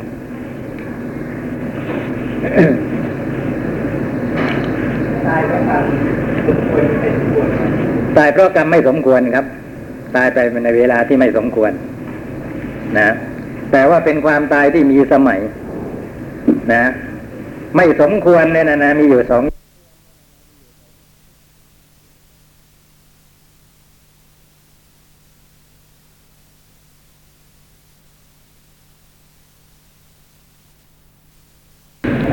[5.28, 7.50] ตายเพรามควรไม่สมควร
[8.17, 9.45] ตายเพราะกรรมไม่สมควรครับ
[10.15, 11.71] ตายไปในเวลาที่ไม่สมควร
[12.99, 13.10] นะ
[13.71, 15.39] แต่ว่าเป็นความตายที่มีสมัย
[16.73, 16.84] นะ
[17.75, 19.43] ไม่สมควรเนี่ยนะนะมีอยู่สอง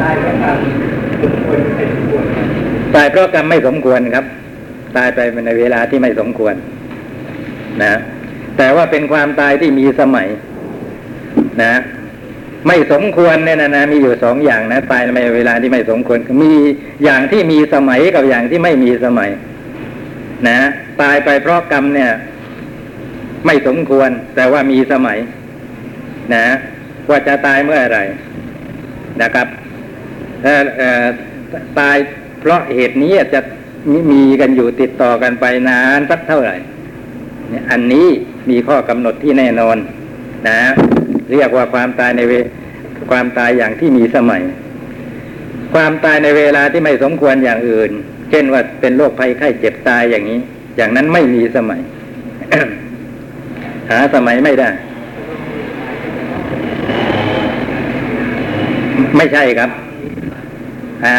[0.00, 0.56] ตายเพราะการ
[1.22, 2.24] สมควรไม่สมควร
[2.94, 4.26] ตายเพราะกรรมไม่สมควรครับ
[4.96, 6.54] ตายไปในเวลาที่ไม่สมควร
[7.82, 7.94] นะ
[8.58, 10.28] แต่ว่าเป็นความตายที่มีสมัย
[11.62, 11.74] นะ
[12.66, 16.52] ไม่สมควรเนี่ยนะนะมีอยู่สองอย่างนะ ตายในเวลาที่ไม่สมควร มี
[17.04, 19.30] อย่างที่มีสมัยกับอย่างที่ไม่มีสมัย
[20.48, 20.58] นะ
[21.02, 22.10] ตายไปเพราะกรรมเนี่ย
[23.46, 25.18] ไม่สมควร แต่ว่ามีสมัย
[26.34, 26.46] นะ
[27.08, 28.00] ว่าจะตายเมื่อไหร
[29.22, 29.46] นะครับ
[31.80, 31.96] ตาย
[32.40, 33.40] เพราะเหตุนี้จะ
[33.90, 36.56] มีมีกันอยู่ติดต่อกันไปนานสักเท่าไหร่
[37.50, 38.06] เนี่ยอันนี้
[38.50, 39.76] มีข้อกำหนดที่แน่นอน
[40.48, 40.58] นะ
[41.32, 42.32] เรียกว่าความตายในเว
[43.10, 44.42] ความตายอย่างที่มีสมัย
[45.74, 47.90] ความตายในเวลาที่ไม่สมควรอย่างอื่น
[48.30, 50.38] เช่นว่าเป็นโรคภัยไข้เจ็บตายอย่างนี้
[50.76, 51.80] อย่างนั้นไม่มีสมัย
[53.90, 54.68] หาสมัยไม่ได้
[59.16, 59.70] ไม่ใช่ครับ
[61.06, 61.08] ฮ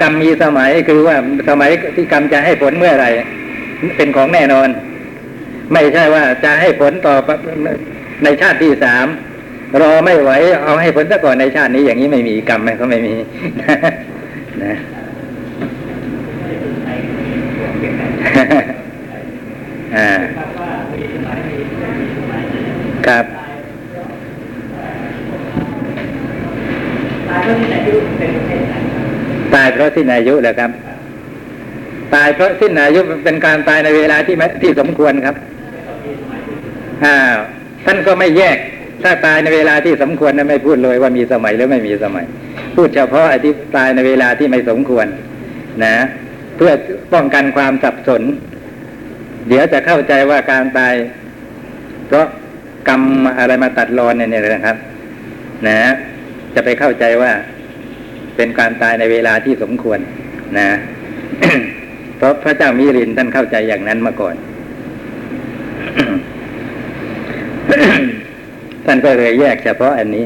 [0.00, 1.16] กรรมมีสมัยคือว่า
[1.48, 3.10] สมัยที่กรรมจะให้ผลเมื่อไหร่
[3.96, 4.68] เป็นของแน่นอน
[5.72, 7.14] ไม่ใช่ว่าจะให้ผลต่อ
[8.24, 9.06] ในชาติที่สาม
[9.80, 10.30] รอไม่ไหว
[10.64, 13.14] เอาให้ผลซะก่อนในชาตินี้อย่างนี้ไม่มีกรรมไหมก็ไม่มี
[14.62, 14.74] นะ
[19.96, 21.56] ครับว่ายมีไม่มี
[22.16, 22.42] สมัย
[23.06, 23.24] ครับ
[27.28, 28.61] ตายเพราะที่อายุเป็น
[29.54, 30.70] ตายเพราะสิ้นอายุเหรอครับ
[32.14, 35.36] ตายเพราะสิ้นอายุเป็นการตายในเวลาที่ไม่ที่สมควรครับ
[37.04, 37.16] อ่า
[37.84, 38.56] ท่านก็ไม่แยก
[39.02, 42.24] ถ้าตายในเวลาที่สมควรนะไม่พูดเลยว่ามีสมัยหรือไม่มีสมัย
[42.76, 45.06] พูดเฉพาะไอ้ที่ตายในเวลาที่ไม่สมควร
[45.84, 45.96] นะ
[46.56, 46.72] เพื่อ
[47.12, 48.22] ป้องกันความสับสน
[49.48, 50.94] เดี๋ยวจะเข้าใจว่าการตาย
[52.06, 52.26] เพราะ
[52.88, 53.02] กรรม
[53.38, 54.76] อะไรมาตัดรอนเนี่ยนะครับ
[55.66, 55.76] นะ
[56.54, 57.32] จะไปเข้าใจว่า
[58.36, 59.98] เป็นการตายในเวลาที่สมควร
[60.58, 60.68] นะ
[62.16, 64.34] เพราะพระเจ้ามิรินท่านเข้าใจอย่างนั้นมาก่อน
[68.86, 70.24] ท่านก็เลยแยกเฉพาะอันนี้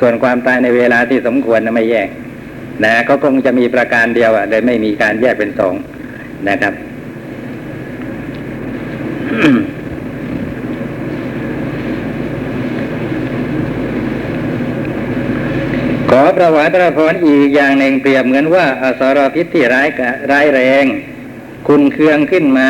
[0.00, 2.08] ส่วนความตายในเวลาที่สมควรนะไม่แยก
[2.84, 5.74] นะเขาคงจะมีประการเดียวอะเลยไม่มีการแยกเป็นสอง
[6.48, 6.74] นะครับ
[16.22, 20.00] อประวัติพระพรอีกอย่างหนึ่งเปรียบเหมือนว่าอสรพิษที่ร้ายก
[20.30, 20.84] ร้ายแรง
[21.68, 22.68] คุณเคืองขึ้นมา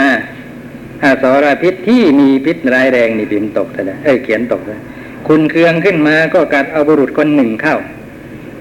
[1.04, 4.82] อสรพิษที่มีพิษร้ายแรงนี่พิมพ์ตกแล้วเอ้ยเขียนตกแล้ว
[5.28, 7.76] คุณเคืองขึ้นมาก็กัดเอาบุรุษคนหนึ่งเข้า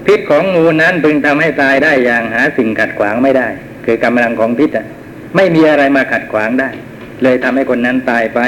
[0.06, 3.48] พิษของงูนั้นพึงทำให้ตายได้อย่างหาสิ่งขัดขวางไม่ได้
[3.84, 4.86] คือกำลังของพิษอะ
[5.36, 6.68] ไม่มีอะไรมาขัดขวางได้
[7.22, 8.40] เลยทำให้คนนั้นตายไป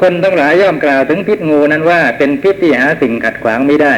[0.00, 3.94] คนทั้งหลายย่อมกล่าวถึงพิษงูนั้นว่า เป็นพิษที่หาสิ่งขัดขวางไม่ได้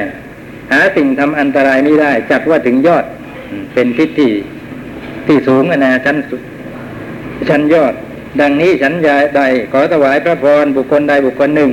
[0.72, 3.04] หาสิ่งทำอันตรายไม่ได้ จัดว่าถึงยอด
[3.74, 4.32] เป็นพิษที่
[5.26, 6.16] ที่สูงอะนะชั้น
[7.48, 7.94] ชั้นยอด
[8.40, 11.70] ดังนี้ฉันยาใดขอถวายพระพรบุคคลใดบุคคลหนึ่ง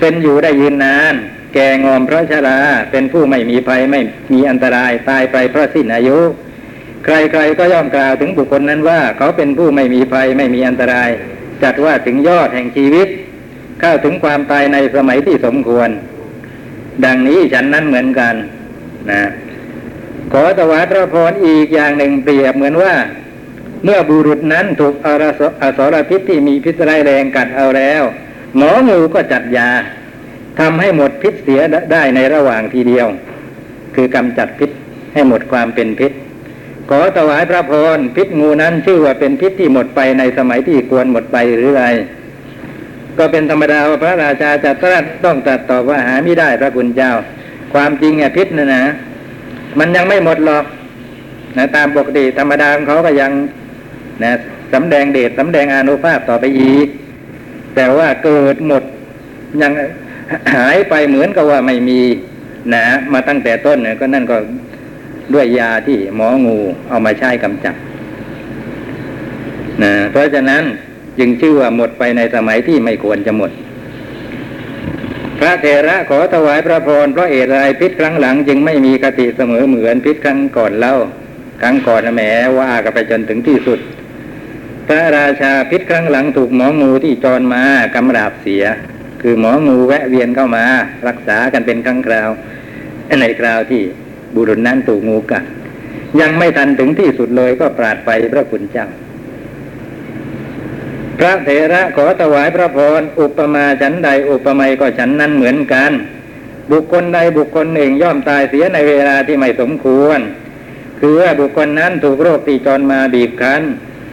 [0.00, 1.14] เป็นอยู่ได้ยืนนาน
[1.54, 2.58] แก่งอมเพราะชรา
[2.90, 4.00] เป็นผู้ไม่มีภัยไม่
[4.32, 6.18] มีอันตรายตายไปเพราะสิ้นอายุ
[7.04, 11.10] ใครๆก็ย่อมกล่าวถึงบุคคลนั้นว่า เขาเป็นผู้ไม่มีภัยไม่มีอันตราย
[11.62, 13.08] จัดว่าถึงยอดแห่งชีวิต
[13.80, 15.88] เข้าถึงความตายในสมัยที่สมควร
[17.04, 18.34] ดังนี้ฉันนั้นเหมือนกัน
[19.10, 19.22] นะ
[20.32, 22.94] ขอถวายพระพรอีกอย่างหนึ่งเปรียบเหมือนว่า
[23.84, 28.02] เมื่อบุรุษนั้นถูกอรสอสรพิษที่มีพิษร้ายแรงกัดเอาแล้ว
[28.56, 29.68] หมองูก็จัดยา
[30.58, 31.60] ทำให้หมดพิษเสีย
[31.92, 33.06] ได้ในระหว่างทีเดียว
[33.94, 34.70] คือกำจัดพิษ
[35.12, 36.12] ให้หมดความเป็นพิษ
[36.90, 41.84] ขอถวายพระพรพิษงูนั้นชื่อว่าเป็นพิษที่หมดไปในสมัยที่ควรหมดไปหรือไร
[43.20, 47.12] ก็เป็นธรรมดาว่าพระราชาจะตรัสต้องตรัสตอบว่าหาไม่ได้พระคุณเจ้า
[47.72, 48.84] ความจริงไงพิษนะนะ
[49.78, 50.64] มันยังไม่หมดหรอก
[51.56, 53.30] นะตามปกติธรรมดาของเขาก็ยัง
[54.22, 54.32] นะ
[54.72, 56.86] สำแดงเดชสำแดงอานุภาพต่อไปอีก
[57.74, 58.82] แต่ว่าเกิดหมด
[59.62, 59.72] ยัง
[60.54, 62.00] หายไปเหมือนกับว่าไม่มี
[62.74, 64.36] นะมาตั้งแต่ต้นเนี่ยก็นั่นก็
[65.34, 66.58] ด้วยยาที่หมองู
[66.88, 67.74] เอามาใช้กำจัด
[69.82, 70.64] นะเพราะฉะนั้น
[71.20, 73.50] จึงชื่อว่าหมดไปในสมัยที่ไม่ควรจะหมด
[75.38, 80.94] พระเถระขอถวายพระพรเพราะเอตไรพิษครั้งหลัง จึงไม่มีกติเสมอเหมือนพิษครั้งก่อนเล่า
[81.62, 82.22] ครั้งก่อนน่ะแหม
[82.58, 83.78] ว่ากันไปจนถึงที่สุด
[84.88, 87.62] พระราชาพิษครั้งหลังถูกหมองูที่จรมา
[87.94, 88.64] กำราบเสีย
[89.22, 90.64] คือหมองูแวะเวียนเข้ามา
[91.08, 92.30] รักษากันเป็นครั้งคราว
[93.20, 93.82] ในคราวที่
[94.34, 95.44] บุรุษนั้นถูกงูกัด
[96.20, 98.86] ยังไม่ทันถึงที่สุดเลยก็ปราดไปพระคุณเจ้า
[101.20, 105.92] พระเถระขอถวายพระพรอุปมาฉันใดอุปไมยก็ฉันนั้นเหมือนกัน
[106.70, 110.20] บุคคลใดบุคคลหนึ่งย่อมตายเสียในเวลาที่ไม่สมควร
[111.00, 113.62] คือว่าบุคคลนั้นถูกโรคที่จรมาบีบคั้น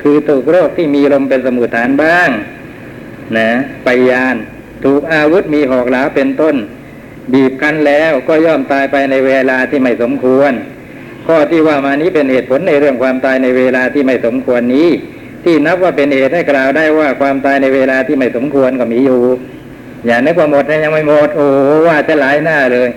[0.02, 2.30] คือถูกโรคที่มีลมเป็นสมุทฐานบ้าง
[3.38, 3.50] นะ
[3.84, 4.36] ไปยาน
[4.86, 6.56] ถูกอาวุธมีหอกหลาเป็นต้น
[7.34, 10.54] บีบคั้นแล้วก็ย่อมตายไปในเวลาที่ไม่สมควร
[11.28, 14.90] ข้อที่ว่ามานี้เป็นเหตุผลในเรื่องความตายในเวลาที่ไม่สมควรนี้
[15.48, 19.22] ที่นับว่าเป็นเหตุให้กล่าวได้ว่าความตายในเวลาที่ไม่สมควรก็มีอยู่
[20.06, 21.48] อย่านึกว่าหมดนะยังไม่หมดโอ้
[21.88, 22.90] ว่าจะหลายหน้าเลย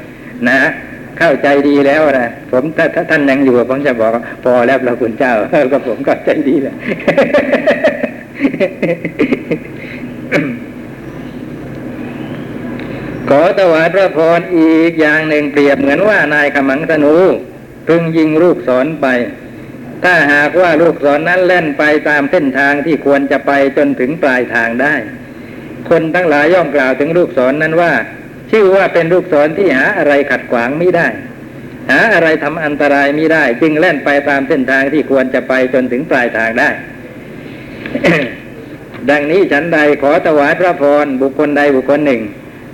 [0.48, 0.60] นะ
[1.18, 4.10] เข้าใจดีแล้วนะผมถ้าถ้าท่านยังอยู่ผมจะบอก
[4.44, 5.34] พอแล้วพระคุณเจ้า
[5.72, 6.74] ก็ผมก็ใจดีแหละ
[13.28, 17.14] ขอถวายพระพรอีกอย่างหนึ่งเปรียบเหมือนว่านายขมังธนู
[17.88, 19.06] พึงยิงลูกศรไป
[20.04, 24.94] ถ้าหากว่าลูกศรนนั้นเล่นไปตามเส้นทางที่ควรจะไปจนถึงปลายทางได้
[25.88, 27.92] คนทั้งหลายย่อมกล่าวถึงลูกศรนนั้นว่า
[28.50, 31.08] ชื่อว่าเป็นลูกศรที่หาอะไรขัดขวางไม่ได้
[31.90, 36.70] หาอะไรทำอันตรายไม่ได้ จึงเล่นไปตามเส้นทางที่ควรจะไปจนถึงปลายทางได้
[39.10, 42.22] ดังนี้ฉันใดขอถวายพระพรบุคคลใดบุคคลหนึ่ง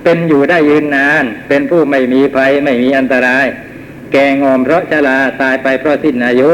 [0.03, 3.45] เป็นอยู่ได้ยืนนาน เป็นผู้ไม่มีภัยไม่มีอันตราย
[4.11, 6.51] แก่งอมเพราะชราตายไปเพราะสิ้นอายุ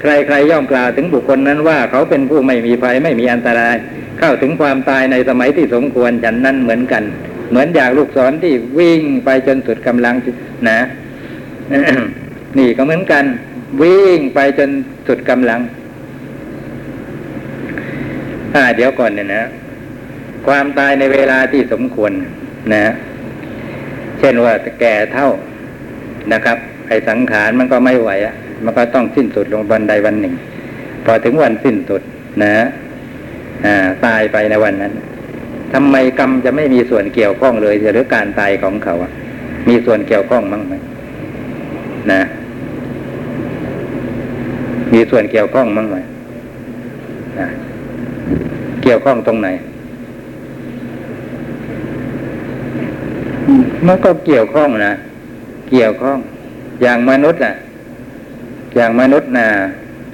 [0.00, 3.76] ใครๆย่อมกล่าวถึงบุคคลนั้นว่าเขาเป็นผู้ไม่มีภัยไม่มีอันตราย
[4.18, 7.02] เข้าถึงความตายในสมัยที่สมควรฉันนั้นเหมือนกัน
[7.50, 10.14] เหมือนอย่างลูกศรที่วิ่งไปจนสุดกำลัง
[10.68, 10.78] นะ
[12.58, 13.24] นี่ก็เหมือนกัน
[13.82, 14.70] วิ่งไปจน
[15.06, 15.60] สุดกำลัง
[18.54, 19.42] อ่าเดี๋ยวก่อนเนี่ยนะ
[20.46, 22.12] ความตายในเวลาที่สมควร
[22.74, 22.84] นะ
[24.18, 25.28] เช่นว่าแก่เท่า
[26.32, 28.34] นะครับไอ้สังขารมันก็ไม่ไหวอะ
[28.64, 30.34] มันก็ต้องสิ้นสุดลงวันใดวันหนึ่ง
[31.04, 32.02] พอถึงวันสิ้นสุด
[32.42, 32.54] นะ
[33.64, 34.92] อ่าตายไปในวันนั้น
[35.72, 39.10] ทำไมกรรมจะไม่มีส่วนเกี่ยวข้องเลยหรือการตายของเขาอะ
[39.68, 40.74] มีส่วนเกี่ยวข้องมั้งไหม
[42.12, 42.22] นะ
[44.92, 45.96] มีส่วนเกี่ยวข้องมั้งไหม
[47.38, 47.48] นะ
[48.82, 49.48] เกี่ยวข้องตรงไหน
[53.86, 54.92] มันก็เกี่ยวข้องนะ
[55.70, 56.18] เกี่ยวข้อง
[56.82, 57.54] อย่างมนุษย์อะ
[58.76, 59.48] อย่างมนุษย์นะ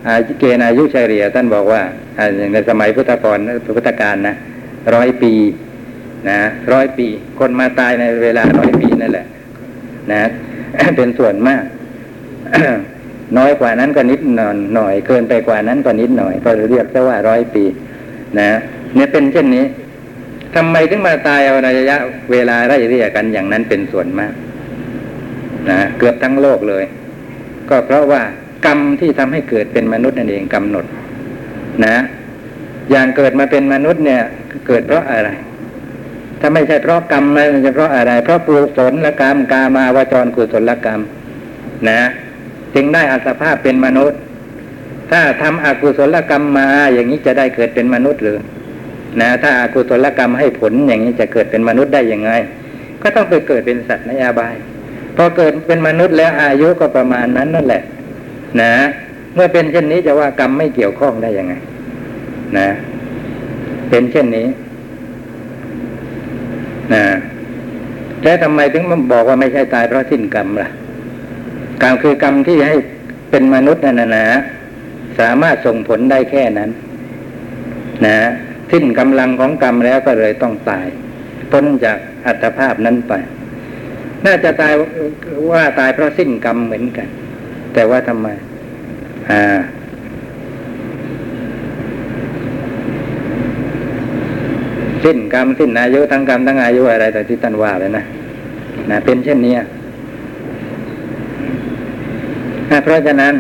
[0.07, 1.83] อาเกณฑ์อายุเฉลี่ยท่านบอกว่า
[2.19, 3.39] อ่าในสมัยพุทธกร
[3.77, 4.35] พุทธกาลนะ
[4.95, 5.33] ร้อยปี
[6.29, 6.39] นะ
[6.73, 7.07] ร้อยปี
[7.39, 9.27] คนมาตายในเวลาร้อยปีนั่นแหละ
[10.13, 10.23] นะ
[10.97, 11.63] เป็นส่วนมาก
[13.39, 17.65] น้อยกว่านั้นก็นิดหน่อยหน่อยเกินไปกว่านั้นก็นิดหน่อย ก็เรียกว่าร้อยปี
[18.39, 18.49] นะ
[18.95, 19.65] เนี่ยเป็นเช่นนี้
[20.55, 21.97] ทำไมถึงมาตายเอาในระยะ
[22.33, 24.33] เวลาไล่เรียกันอย่างนั้นเป็นส่วนมาก
[25.71, 26.85] นะเกือบทั้งโลกเลย
[27.71, 28.23] ก็เพราะว่า
[28.65, 30.85] กรรมที่ทำให้เกิดเป็นมนุษย์นั่นเองกำหนด
[31.87, 31.97] นะ
[32.91, 34.23] อย่างเกิดมาเป็นมนุษย์เนี่ย
[34.67, 35.31] เกิดเพราะอะไร
[36.41, 41.01] ถ้าไม่ใช่เพราะกรรมมันจะเพราะอะไร เพราะปุศลกรรมกามาวจรกุศลกรรม
[41.89, 42.01] นะ
[42.75, 44.19] จึงได้อัตภาพเป็นมนุษย์
[45.11, 48.39] ถ้าทำอกุศลกรรมมาอย่างนี้จะได้เกิดเป็นมนุษย์หรือ
[49.21, 52.31] นะถ้าอากุศลกรรมให้ผลอย่างนี้จะเกิดเป็นมนุษย์ได้ยังไง
[53.03, 54.55] ก็ต้องไปเกิดเป็นสัตว์ในอาบาย
[55.17, 57.83] พอเกิดเป็นมนุษย์แล้วอายุก็ประมาณนั้นนั่นแหละ
[58.61, 58.73] นะ
[59.35, 61.55] เมื่อเป็นเช่นนี้จะว่ากรรมไม่เกี่ยวข้องได้ยังไง
[62.59, 62.69] นะ
[63.91, 64.47] เป็นเช่นนี้
[66.95, 67.05] นะ
[68.23, 70.69] แล้วทำไมถึงมันบอกว่าไม่ใช่ตายเพราะสิ้นกรรมล่ะ
[71.83, 72.77] กรรมคือกรรมที่ให้
[73.31, 74.27] เป็นมนุษย์นั่นนะนะ
[75.19, 76.71] สามารถส่งผลได้แค่นั้น
[78.07, 78.17] นะ
[78.73, 80.87] สิ้นกำลังของกรรมแล้วก็เลยต้องตาย
[81.51, 83.13] พ้นจากอัตภาพนั้นไป
[84.25, 84.73] น่าจะตาย
[85.53, 87.09] ว่าตายเพราะสิ้นกรรมเหมือนกัน
[87.75, 88.29] แต่ว่าทำไม
[89.31, 89.43] อ่า
[95.05, 98.05] สิ้นกรรมสิ้นอายุทั้งกรรมทั้งอายุอะไร แต่ที่ท่านว่าเลยนะ
[98.91, 99.55] นะเป็นเช่นนี้
[102.71, 103.35] นะเพราะฉะนั้น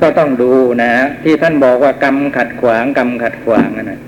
[0.00, 0.50] ก็ต้องดู
[0.82, 0.92] นะ
[1.24, 4.00] ที่ท่านบอกว่ากรรมขัดขวางกรรมขัดขวางนะ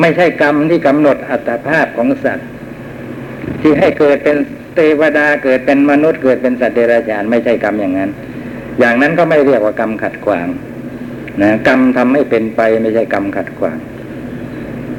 [0.00, 2.48] ไม่ใช่กรรมที่กำหนดอัตภาพของสัตว์
[3.60, 4.36] ที่ให้เกิดเป็น
[4.74, 8.10] เทวดาเกิดเป็นมนุษย์เกิดเป็นสัตว์เดรัจฉานไม่ใช่กรรมอย่างนั้น
[8.78, 10.46] อย่างนั้นก็ไม่เรียกว่ากรรมขัดขวาง
[11.42, 13.76] นะกรรมทำให้เป็นไปไม่ใช่กรรมขัดขวาง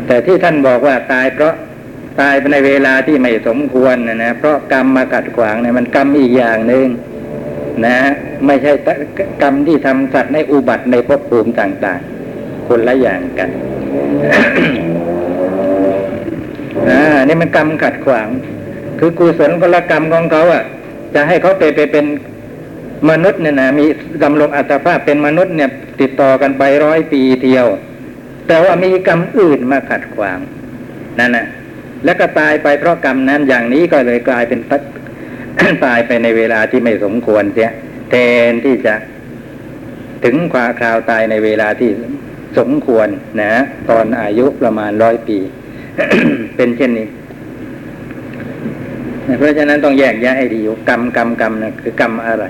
[0.07, 1.53] แต่ที่ท่านบอกว่าตายเพราะ
[2.19, 6.88] ตายในเวลาที่ไม่สมควรนะนะเพราะกรรมมาขัดขวางเนี่ยมันกรรมอีกอย่างหนึ่ง
[7.86, 7.97] นะ
[8.45, 8.71] ไม่ใช่
[9.41, 11.99] กรรมที่ทำสัตว์ในอุบัติในภพภูมิต่าง
[12.36, 13.49] ๆ คนละอย่างกัน
[16.89, 18.28] อ่านี่มันกรรมขัดขวาง
[18.99, 20.63] คือกุศลกลกรรมของเขาอะ
[21.13, 22.05] จะให้เขาไปไปเป็น
[23.10, 23.86] มนุษย์เนี่ยนะมี
[24.24, 25.70] ดำรงอัตภาพเป็นมนุษย์เนี่ย
[26.01, 27.68] ติดต่อกันไปร้อยปีเที่ยว
[28.47, 30.39] แต่ว่ามีกรรมอื่นมาขัดขวาง
[31.20, 31.45] นั่นนะ
[32.06, 34.60] แล้วก็ตายไปเพราะกรรมนั้นอย่างนี้ก็เลยกลายเป็น
[35.86, 37.72] ตายไปในเวลาที่ไม่สมควรเสีย
[38.12, 38.16] แท
[38.49, 38.93] นที่จะ
[40.24, 41.89] ถึงความคราวตายในเวลาที่
[42.58, 43.08] สมควร
[43.41, 43.54] นะ
[43.89, 45.38] ตอนอายุประมาณร้อยปี
[46.56, 47.08] เป็นเช่นนี้
[49.38, 52.45] เพราะฉะนั้นต้องแยกแยะให้ดีกรรมกรรมกรรมนะคือกรรมอะไร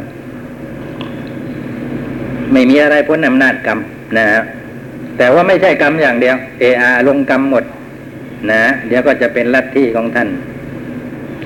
[2.54, 3.80] ไม่มีอะไรพ้นอำนาจกรรม
[4.18, 4.42] นะฮะ
[5.18, 7.64] แต่ว่าไม่ใช่กรรมอย่างเดียว เออาลงกรรมหมด
[8.52, 10.30] นะ เดี๋ยวก็จะเป็นลัทธิของท่าน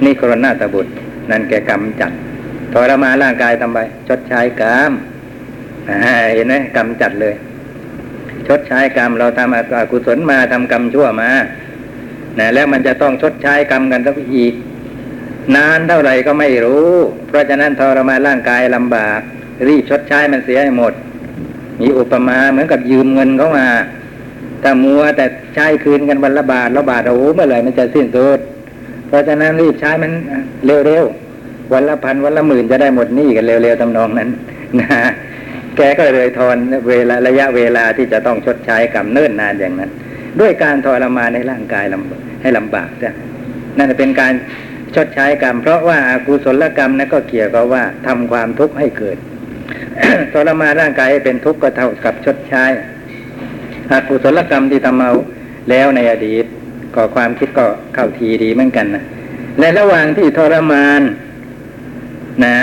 [0.03, 0.93] นิโครนาตบุตร
[1.31, 2.11] นั่นแกกรรมจัด
[2.73, 4.91] ทรมาร่างกายทำไป ชดใช้กรรม
[6.33, 7.35] เห็นไหมกรรมจัดเลย
[8.47, 11.29] ชดใช้กรรมเราทำอกุศลมาทำกรรมชั่วมา
[12.39, 14.53] นะแล้วมันจะต้องชดใช้กรรมกันสักอีก
[15.55, 16.91] นานเท่าไหร่ก็ไม่รู้
[17.27, 19.21] เพราะฉะนั้นทรมานร่างกายลำบาก
[19.67, 20.93] รีบชดใช้มันเสียให้หมด
[21.81, 23.67] มีอุปมาเหมือนกับยืมเงินเขามา
[24.63, 28.39] ถ้ามัวแต่ใช้คืนกันวันละบาทละบาทโอ้โหเมื่อไหร่มันจะสิ้นสุด
[29.07, 30.11] เพราะฉะนั้นรีบใช้มัน
[30.85, 34.29] เร็วๆวันละพันวันละหมื่นจะได้หมดหนี้กันเร็วๆทำนองนั้น
[34.79, 34.87] นะ
[35.75, 36.57] แกก็เลยทอน
[36.89, 39.91] เวลาระยะเวลาที่จะต้องชดใช้กรรมเนิ่นนานอย่างนั้น
[40.39, 43.11] ด้วยการทรมานในร่างกายลำให้ลำบากจ้ะ
[43.77, 44.33] นั่นเป็นการ
[44.95, 49.17] ชดใช้กรรม เพราะว่าอากุศลกรรมนั้นก็เกี่ยวกับว่าทำความทุกข์ให้เกิด
[50.33, 52.65] ทรมานร่างกายให้เป็นทุกข์ก็เท่ากับชดใช้
[53.91, 55.11] อากุศลกรรมที่ทำเอา
[55.69, 56.45] แล้วในอดีต
[56.95, 59.03] ก็ความคิดก็เข้าทีดีเหมือนกันนะ
[59.59, 61.01] ในระหว่างที่ทรมาน
[62.45, 62.55] นะ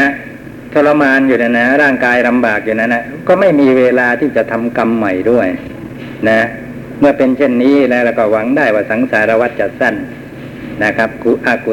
[0.75, 5.49] ทรมานอยู่นะนะร่างกายลำบากอยู่นะนะก็ไม่มีเวลาที่จะทำกรรมใหม่ด้วย
[6.29, 6.41] นะ
[7.01, 9.95] เมื่อเป็นเช่นนี้แล้วเราก็หวังได้ว่าสังสารวัฏจะสั้น
[10.85, 11.73] นะครับกุอากุ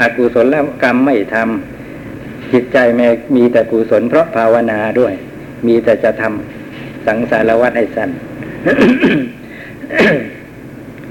[0.00, 1.81] อากุศลแล้วกรรมไม่ทำ
[2.52, 5.12] จิตใจไม่มีแต่กุศลเพราะภาวนาด้วย
[5.66, 8.10] มีแต่จะทำสังสารวัฏให้สั้น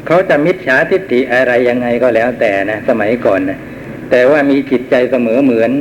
[0.06, 3.60] เขาจะมิจฉาทิฏฐิอะไรยังไงก็แล้วแต่นะสมัยก่อนนะ
[4.12, 5.72] แต่ว่ามีจิตใจเสมอเหมือน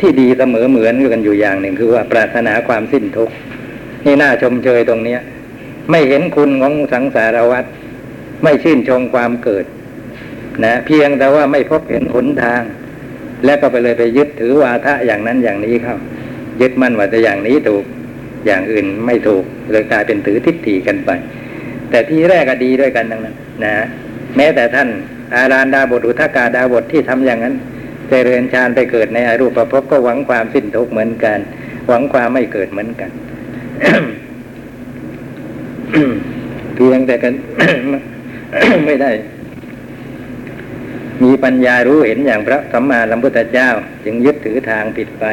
[0.00, 3.34] ที่ดีเสมอเหมือนกันอยู่อย่างหนึ่ง คือว่าปรารถนาความสิ้นทุกข์
[4.04, 5.20] นี่น่าชมเชยตรงเนี้ย
[5.90, 7.64] ไม่เห็นคุณของสังสารวัฏ
[8.42, 9.64] ไม่ชื่นชมความเกิด
[10.64, 12.62] นะ เพียงแต่ว่าไม่พบเห็นหนทาง
[13.44, 15.96] แล้วก็ไปเลยไปยึดถือวาทะอย่างนั้นอย่างนี้เข้า
[16.60, 17.84] ยึดมั่นว่าจะอย่างนี้ถูก
[18.46, 21.10] อย่างอื่นไม่ถูกเลยกลายเป็นถือทิฏฐิกันไป
[21.90, 23.74] แต่ที่แรกก็ดีด้วยกันทั้งนั้น นะ
[24.36, 24.88] แม้แต่ท่าน
[25.34, 27.54] อารานดาบทอุทกาดาบทที่ทำอย่างนั้น
[28.08, 31.38] เจริญฌานไปเกิดในอรูปภพก็หวังความสิ้นทุกข์เหมือนกัน
[31.88, 33.10] หวังความไม่เกิดเหมือนกัน
[36.74, 37.32] เพียงแต่กัน
[38.86, 39.10] ไม่ได้
[41.22, 43.68] มีปัญญารู้เห็นอย่างพระสัมมาสัมพุทธเจ้า
[44.04, 45.24] จึงยึดถือทางผิดไป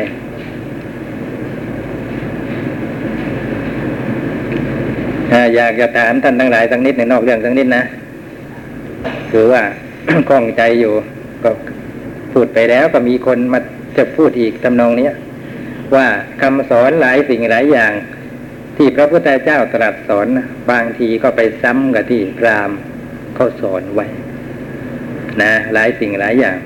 [5.56, 7.84] อยากจะถามท่านทั้งหลายสักนิดในนอกเรื่องสักนิดนะ
[9.32, 9.64] คือว่า
[10.30, 10.94] คล่องใจอยู่
[11.44, 11.50] ก็
[12.34, 13.60] พูดไปแล้วก็มีคนมา
[13.98, 15.14] จะพูดอีกทำนองเนี้ย
[15.96, 16.08] ว่า
[16.42, 17.94] คำสอนหลายสิ่งหลายอย่าง
[18.78, 20.28] ที่พระพุทธเจ้าตรัสสอน
[20.72, 22.72] บางทีก็ไปซ้ำกับที่พราม
[23.36, 24.06] เขาสอนไว้
[25.42, 26.58] นะหลายสิ่งหลายอย่าง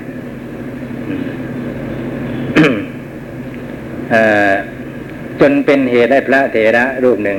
[5.40, 7.38] จนเป็นเหตุได้พระเถระรูปหนึ่ง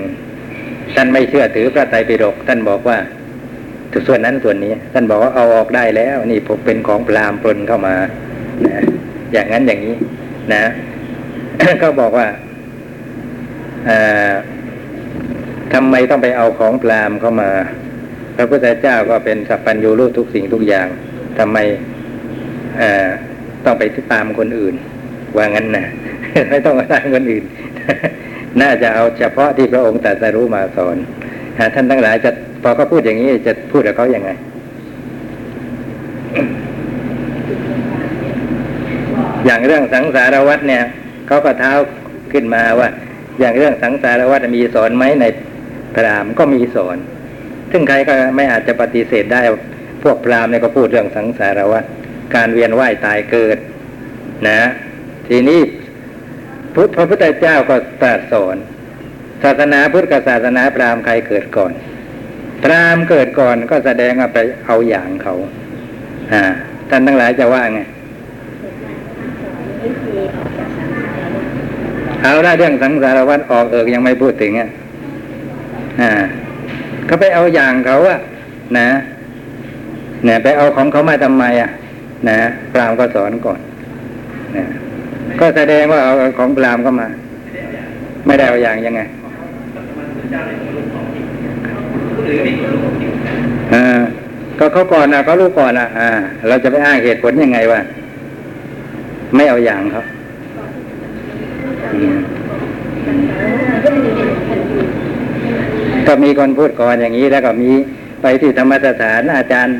[0.95, 2.97] ท่านไม่เชื่อถือพระไตรปิฎกท่านบอกว่า
[4.07, 7.95] ส่วนนั้นส่วนนี้ ท่านบอกว่าเอาออกได้แล้ว นี่ผมเป็นของพรามปนเข้ามา
[8.65, 8.75] นะ
[9.33, 9.95] อย่างนั้นอย่างนี้
[10.53, 10.63] นะ
[11.81, 12.27] ก็บอกว่า
[15.73, 17.51] ทำไมต้องไปเอาของพรามเข้ามา
[18.35, 20.87] พระพุทธเจ้าก็เป็นสัพพัญญูรู้ทุกสิ่งทุกอย่าง
[21.39, 21.57] ทำไม
[23.65, 24.75] ต้องไปตามคนอื่น
[25.37, 25.85] ว่างั้นนะ
[26.49, 27.43] ไม่ต้องมาตามคนอื่น
[28.61, 30.97] น่าจะเอาเฉพาะที่พระองค์ตรัสรู้มาสอน
[31.59, 32.31] หาท่านทั้งหลายจะ
[32.63, 34.31] พอเขาพูดอย่างนี้จะพูดกับเขาอย่างไง
[39.45, 40.83] อย่างเรื่องสังสารวัฏเนี่ย
[41.27, 41.71] เขาก็เท้า
[42.33, 42.89] ขึ้นมาว่า
[43.39, 45.25] อย่างเรื่องสังสารวัฏมีสอนไหมใน
[45.95, 46.97] พรามก็มีสอน
[47.71, 49.41] ซึ่งใครก็ไม่อาจจะปฏิเสธได้
[50.03, 51.83] พวกพราหมณ์เนี่ยก็พูดเรื่องสังสารวัฏ
[52.35, 53.57] การเวียนว่ายตายเกิด
[54.47, 54.61] นะ
[55.27, 55.61] ทีนี้
[56.73, 58.55] พุทธพระพุทธเจ้าก็ตรัสสอน
[59.43, 61.71] ศาสนาพุทธกับศาสนาพราหมณ์ใครเกิดก่อน
[62.63, 65.35] พราหมณ์เกิดก่อนก็แสดงว่าไปเอาอย่างเขา
[66.33, 66.43] อ่า
[66.89, 67.81] ท่านทั้งหลายจะว่าไง
[72.23, 74.69] เอาละเรื่องสังสารวัฏออกเอิกยังไม่พูดถึงอะ
[76.01, 76.11] อ่า
[77.09, 78.19] ก็ไปเอาอย่างเขาอะ
[78.77, 78.87] นะ
[80.27, 81.69] นี่ยไปเอาของเขามาทำไมอะ
[82.29, 82.39] นะ
[82.71, 83.59] พรามก็สอนก่อน
[84.57, 84.65] นะ
[85.39, 87.07] ก็แสดงว่าเอาของพรามณ์ก็มา
[88.25, 89.01] ไม่ได้เอาอย่างยังไง
[93.73, 93.85] อ่า
[94.59, 96.09] ก็เขาก่อนนะเขารู้ก่อนนะอ่า
[96.47, 97.81] เราจะไปอ้างเหตุผลยังไงวะ
[99.35, 100.03] ไม่เอาอย่างเขา
[106.07, 107.71] ก็มีคนพูดก่อนอย่างนี้แล้วก็มี
[108.21, 109.77] ไปที่ธรรมสถานอาจารย์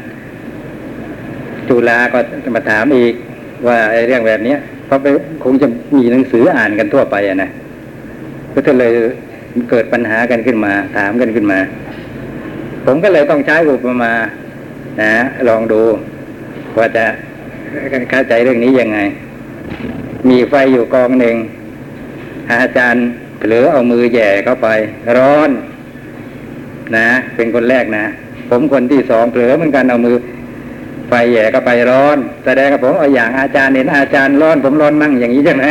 [1.70, 2.20] จุฬาก็
[2.56, 3.14] มาถามอีก
[3.68, 5.08] ว่าไอ้เรื่องแบบเนี้ยเพราะไป
[5.44, 7.50] คงจะมีหนังสืออ่านกันทั่วไปอะนะ
[8.68, 8.92] ก็เลย
[9.70, 11.60] เกิดปัญหากันขึ้นมา ถามกันขึ้นมา
[12.86, 14.14] ผมก็เลยต้องใช้อุปมา
[15.02, 15.14] นะ
[15.48, 15.82] ลองดู
[16.78, 17.06] ว่าจะ
[18.12, 19.00] เข้าใจเรื่องนี้ยังไง
[20.30, 21.36] มีไฟอยู่กองหนึ่ง
[22.52, 23.06] อาจารย์
[23.40, 24.68] เผลอเอามือแย่เข้าไป
[25.18, 25.50] ร้อน
[26.98, 28.06] นะ เป็นคนแรกนะ
[28.50, 30.16] ผมคนที่สองเผลอเหมือนกันเอามือ
[31.14, 35.64] ไฟแหย่เข้าไปร้อน แสดงกับผมเอาอย่างอาจารย์เห็นอาจารย์ร้อนผมร้อนมั่งอย่างนี้ใช่ไหม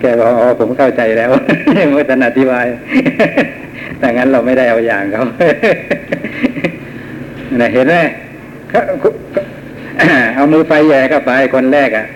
[0.00, 1.30] แกบอกอ๋อผมเข้าใจแล้ว
[1.92, 2.66] เมื่อท่านอธิบาย
[3.98, 5.22] แต่งั้นเราไม่ได้เอาอย่างเขา
[7.74, 7.94] เห็นไหม
[10.34, 12.06] เอามือไฟแหย่เข้าไปคนแรกอะ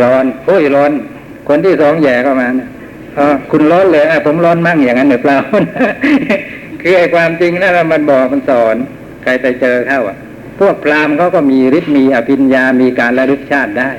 [0.00, 0.90] ร้อนโอ้ยร้อน
[1.48, 2.68] คนที่สองแหย่เข้ามานะ
[3.18, 5.36] อ๋อคุณร้อนเลยอะผมร้อนมั่งอย่างนั้นหรือเปล่า
[6.82, 8.76] คือไอ้ความจริงนั่นน่ะมันบอกมันสอน
[9.22, 10.16] ใครไปเจอเข้าอะ
[10.58, 13.90] พวกพราหมณ์เขาก็มีฤทธิ์มีอภิญญา มีการระลึกชาติได้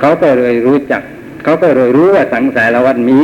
[0.00, 1.02] เขาก็เลยรู้จัก
[1.44, 3.20] เขาก็เลยรู้ว่าสังสารวัฏมี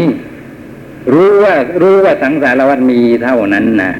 [1.13, 3.93] รู้ว่ารู้ว่าสังสารวัฏมีเท่านั้นนะ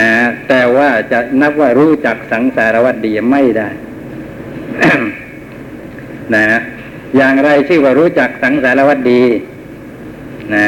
[0.00, 0.12] นะ
[0.48, 3.68] แต่ว่าจะนับว่ารู้จักสังสารวัฏดีไม่ได้
[6.34, 6.44] นะ
[7.16, 9.22] อย่างไรชื่อว่ารู้จักสังสารวัฏดี
[10.54, 10.66] นะ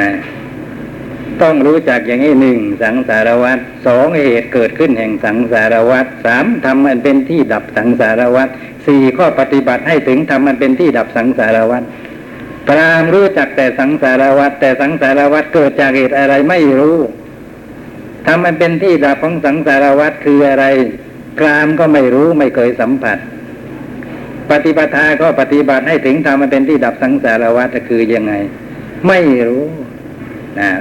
[1.42, 8.48] ต้องรู้จักอย่างนี้หนึ่งสังสารวัฏสองเหตุเกิดขึ้นแห่งสังสารวัฏสามทำมันเป็นที่ดับสังสารวัฏ
[8.86, 11.82] สี่ข้อปฏิบัติให้ถึงทำมันเป็นที่ดับสังสารวัฏ
[12.68, 16.98] พรามรู้จักแต่สังสารวัฏแต่สังสารวัฏเกิดจากเหตุอะไรไม่รู้
[18.26, 20.64] ทำมันเป็นที่ดับของสังสารวัฏคืออะไร
[21.38, 23.18] พรามก็ไม่รู้ไม่เคยสัมผัส
[24.50, 28.34] ปฏิปทาก็ปฏิบัติให้ถึงทำมันเป็นที่ดับสังสารวัฏคือยังไง
[29.08, 29.64] ไม่รู้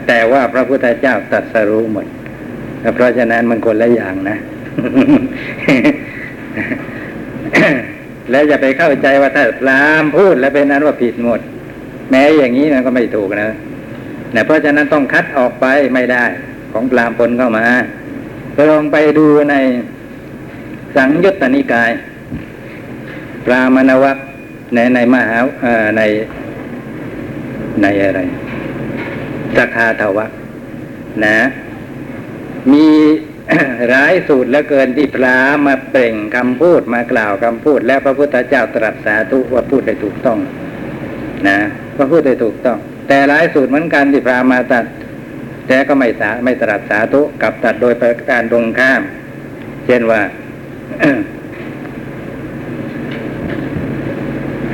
[0.07, 2.05] แต่ว่าพระพุทธเจ้าตรัสรู้หมด
[2.95, 4.38] เพราะฉะนั้นมันคนละอย่างนะ
[8.32, 11.39] แล้วอย่าไปเข้าใจว่าถ้าพรามพูดแล้วเป็นนั้นว่าผิดหมด
[12.11, 13.51] แม้อย่างนี้มันก็ไม่ถูกนะ
[14.36, 16.23] นะเพราะฉะนั้นต้องคัดออกไปไม่ได้
[16.73, 17.65] ของพรามปนเข้ามา
[18.71, 19.55] ลองไปดูใน
[20.95, 21.91] สังยุตตนิกาย
[23.45, 24.17] ปรามณวัค
[24.73, 25.38] ในในมหา
[25.97, 26.01] ใน
[27.82, 28.19] ในอะไร
[29.58, 30.32] สักคาทวัค
[31.26, 31.39] นะ
[32.72, 32.88] มี
[33.89, 35.36] หลายสูตรแล้วเกินที่พระ
[35.66, 40.39] มาเปล่งคำพูดมากล่าวคำพูด แล้วพระพุทธเจ้าตรัสสาธุว่าพูดได้ถูกต้อง
[41.47, 41.58] นะ
[41.97, 42.78] ว่าพูดได้ถูกต้อง
[43.08, 44.86] แต่หลายสูตรเหมือนกันที่พระมาตัด
[45.68, 49.02] แต่ก็ไม่สาไม่ตรัสสาธุกับตัดโดยประการตรงข้าม
[49.86, 50.22] เช่นว่า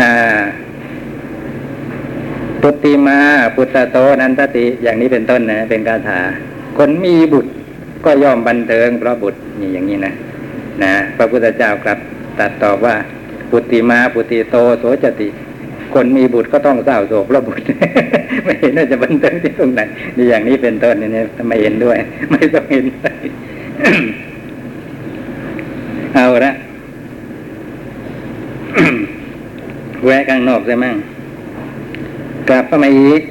[0.02, 0.14] อ่า
[2.68, 3.20] ปุตติมา
[3.56, 6.20] ปุตตโตนันตติอย่างนี้เป็นต้นนะ เป็นคาถา
[6.78, 7.52] คนมีบุตร
[8.06, 10.14] ก็ย่อมบันเทิงเพราะบุตรนี่อย่างนี้นะ
[10.84, 11.98] นะพระพุทธเจ้าครับ
[12.40, 12.96] ตัดตอบว่า
[13.52, 15.28] ปุตติมาปุตติโตโสจติ
[15.94, 17.64] คนมีบุตรก็ต้องเศร้าโศกเพราะบุตร
[18.44, 19.82] ไม่เห็นน่าจะบันเทิงที่ตรงไหน
[20.18, 21.10] นี่อย่างนี้เป็นต้นนี่
[21.48, 21.98] ไม่เห็นด้วย
[22.32, 22.86] ไม่ต้องเห็น
[26.16, 26.54] เอาละ
[30.06, 30.86] แวะข้างนอกใช่ไหม
[32.50, 33.22] กลับเข้ามาอีก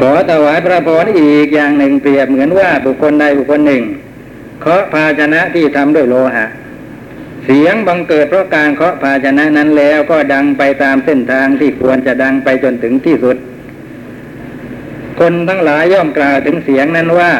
[0.00, 3.82] ขอถวายพระพรอีกอย่างหนึ่งเปรียบเหมือนว่าบุคคลใดบุคคลหนึ่ง
[4.60, 6.46] เคาะภาชนะที่ทำด้วยโลหะ
[7.44, 13.36] เสียงบังเกิดเพราะการเคาะภาชนะนั้นแล้วก็ดังไปตามเส้นทางที่ควรจะดังไปจนถึงที่สุด
[15.18, 17.32] คนทั้งหลายย่อมกล่าวถึงเสียงนั้นว่า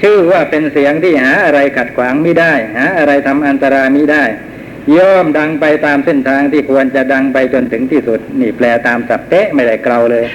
[0.00, 4.24] ชื่อว่าเป็นเสียงที่หาอะไรขัดขวางไม่ได้ หาอะไรทำอันตรายไม่ได้
[4.96, 10.26] ย่อมดังไปตามเส้นทางที่ควรจะดังไปจนถึงที่สุด นี่แปลตามสับเป๊ะไม่ได้เกลาเลย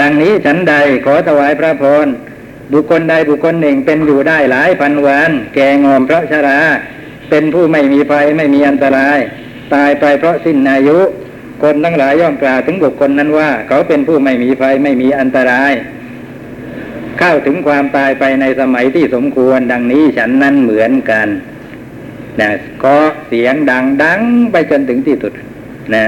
[0.00, 2.06] ดังนี้ฉันใดขอถวายพระพร
[2.72, 6.60] บุคคลใดบุคคลหนึ่งเป็นอยู่ได้หลายพันวัน แก่งอมเพราะชรา
[7.30, 9.18] เป็นผู้ไม่มีภัยไม่มีอันตราย
[9.74, 10.98] ตายไปเพราะสิ้นอายุ
[11.62, 15.72] คนทั้งหลายย่อมกล่าวถึงบุคคลนั้นว่า เขาเป็นผู้ไม่มีภัยไม่มีอันตราย
[17.18, 21.28] เข้าถึงความตายไปในสมัยที่สมควรดังนี้ฉันนั้นเหมือนกัน
[22.40, 22.50] นะ
[22.84, 22.94] ก็
[23.28, 24.20] เสียงดังดัง
[24.52, 25.32] ไปจนถึงที่สุด
[25.96, 26.06] นะ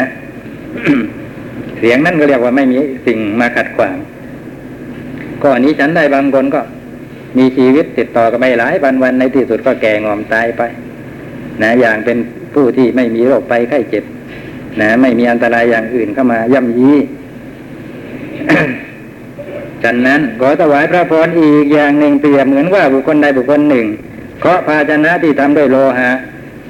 [1.79, 3.97] เสียงนั้นก็เรียกว่าไม่มีสิ่งมาขัดขวาง
[5.43, 6.61] ก็อันนี้ฉันได้บางคนก็
[7.39, 10.62] มีชีวิตติดต่อกันไปหลายวันวันในที่สุดก็แก่งอมตายไป
[11.62, 12.18] นะอย่างเป็น
[12.55, 14.05] ผู้ที่ไม่มีโรคไปไข้เจ็บ
[14.81, 16.93] นะ ไม่มีอันตรายอย่างอื่นเข้ามาย่ำยี
[19.83, 23.87] ฉันนั้นขอถวายพระพรอีกอย่างหนึ่งเปรียบเหมือนว่าบุคคลใดบุคคลหนึ่ง
[24.41, 26.11] เคาะภาชนะที่ทำด้วยโลหะ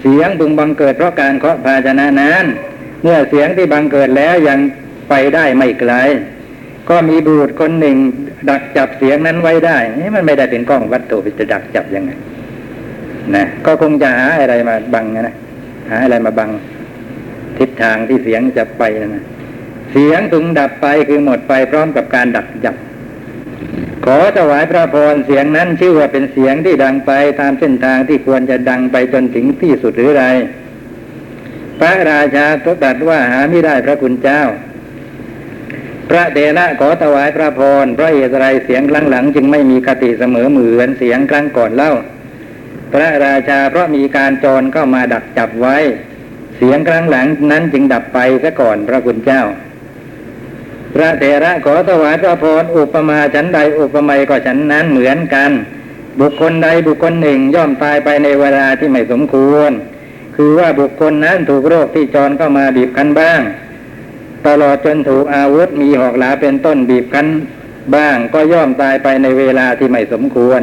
[0.00, 2.44] เสียงบึงบังเกิดเพราะการเคาะภาชนะนั้น
[3.02, 4.58] เมื่อเสียงที่บังเกิดแล้วยัง
[5.08, 5.92] ไปได้ไม่ไกล
[6.88, 7.96] ก็มีบุตรคนหนึ่ง
[8.48, 12.12] ดักจับเสียงนั้นไว้ได้นี่มันไม่ได้เป็นกล้องวัตถุจะดักจับยังไง
[13.34, 15.34] นะก็คงจะหาอะไรมาบังนะ
[15.90, 16.50] หาอะไรมาบัง
[17.58, 18.82] ทิศทางที่เสียงจะไป
[19.16, 19.24] นะ
[19.92, 22.74] เสียงถึงดับไปคือหมดไปพร้อมกับการดักจับ
[24.04, 30.24] ขอถวายพระพรเสียงนั้นชื่อว่าเป็นเสียงที่ดังไปตามเส้นทางที่ควรจะดังไปจนถึงที่สุดหรือไร
[31.78, 34.42] พระราชาตรัสว่าหาไม่ได้พระคุณเจ้า
[36.10, 41.92] พระเดนะขอถวายพระพรพระเหตุไรเสียงครั้งหลังจึงไม่มีคติเสมอเหมือนเสียงครั้งก่อนเล่า
[42.92, 45.76] พระราชาเพราะมีการจรเข้ามาดักจับไว้
[46.56, 49.42] เสียงครั้งหลังนั้นจึงดับไปซะก่อนพระคุณเจ้า
[50.94, 55.50] พระเถระขอถวายพระพรอุปมาฉันใดอุปไมยก็ฉันนั้นเหมือนกัน
[56.20, 59.70] บุคคลใดบุคคลหนึ่งย่อมตายไปในเวลาที่ไม่สมควร
[60.36, 63.40] คือว่าบุคคลนั้นถูกโรคที่จรเข้ามาบีบคั้นบ้าง
[64.46, 67.26] ตลอดจนถูกอาวุธมีหอกหลาเป็นต้นบีบคั้น
[67.94, 70.60] บ้างก็ย่อมตายไปในเวลาที่ไม่สมควร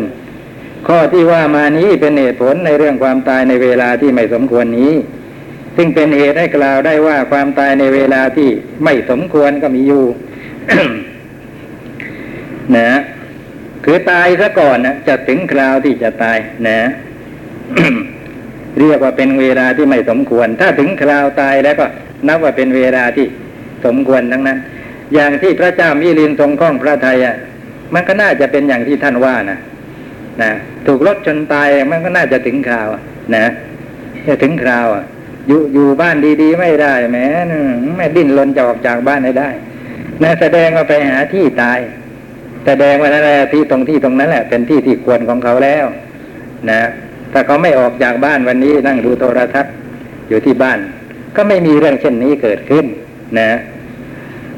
[0.87, 4.93] ข้อที่ว่ามานี้เป็นเหตุผลในเรื่องความตายในเวลาที่ไม่สมควรนี้
[5.77, 8.49] ซึ่งเป็นเหตุให้กล่าวได้ว่าความตายในเวลาที่
[8.83, 10.03] ไม่สมควรก็มีอยู่
[12.77, 12.89] นะ
[13.85, 16.79] คือตายซะก่อนนะจะถึงคราวที่จะตายนะ
[18.79, 21.85] เรียกว่าเป็นเวลาที่ไม่สมควร ถ้าถึงคราวตายแล้วก็
[22.27, 23.27] นับว่าเป็นเวลาที่
[23.85, 24.59] สมควรทั้งนั้น
[25.13, 27.35] อย่างที่พระเจ้ามิลินทรงข้องพระไทยอะ
[27.93, 29.59] มันก็น่าจะเป็นอย่างที่ท่านว่านะ
[30.41, 30.51] นะ
[30.85, 32.89] ถูกรถชนตายมันก็น่าจะถึงคราว
[33.35, 33.45] นะ
[34.27, 35.05] จะถึงคราวอะ
[35.47, 37.17] อยู่อยู่บ้านดีๆ ไม่ได้แหม
[37.97, 39.49] แม่ดิ้นรนจะออกจากบ้านให้ได้
[40.23, 41.79] นะแสดงว่าไปหาที่ตาย
[42.65, 45.85] แสดงว่านั่นแหละที่ตรงที่ตรงนั้นแหละ เป็นที่ที่ควรของเขาแล้ว
[46.69, 46.81] นะ
[47.33, 49.73] ถ้าเขาไม่ออกจากบ้านวันนี้นั่งดูโทรทัศน์
[50.29, 50.79] อยู่ที่บ้าน
[51.35, 52.85] ก็ไม่มีเรื่องเช่นนี้เกิดขึ้น
[53.39, 53.51] นะ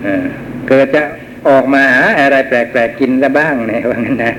[0.03, 0.23] เออ
[0.67, 1.01] เกิดจะ
[1.49, 4.33] ออกมาหาอะไรแปลกๆกินซะบ้างเนี่ยว่างั้นนะ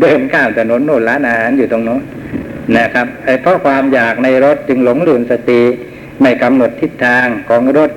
[0.00, 2.02] เดินข้ามถนนโน่นร้านอาหารอยู่ตรงโน้น
[2.76, 3.06] นะครับ
[3.42, 5.62] เพราะความอยากในรถจึงหลงลืมสติ
[6.22, 7.90] ไม่กำหนดทิศทางของรถ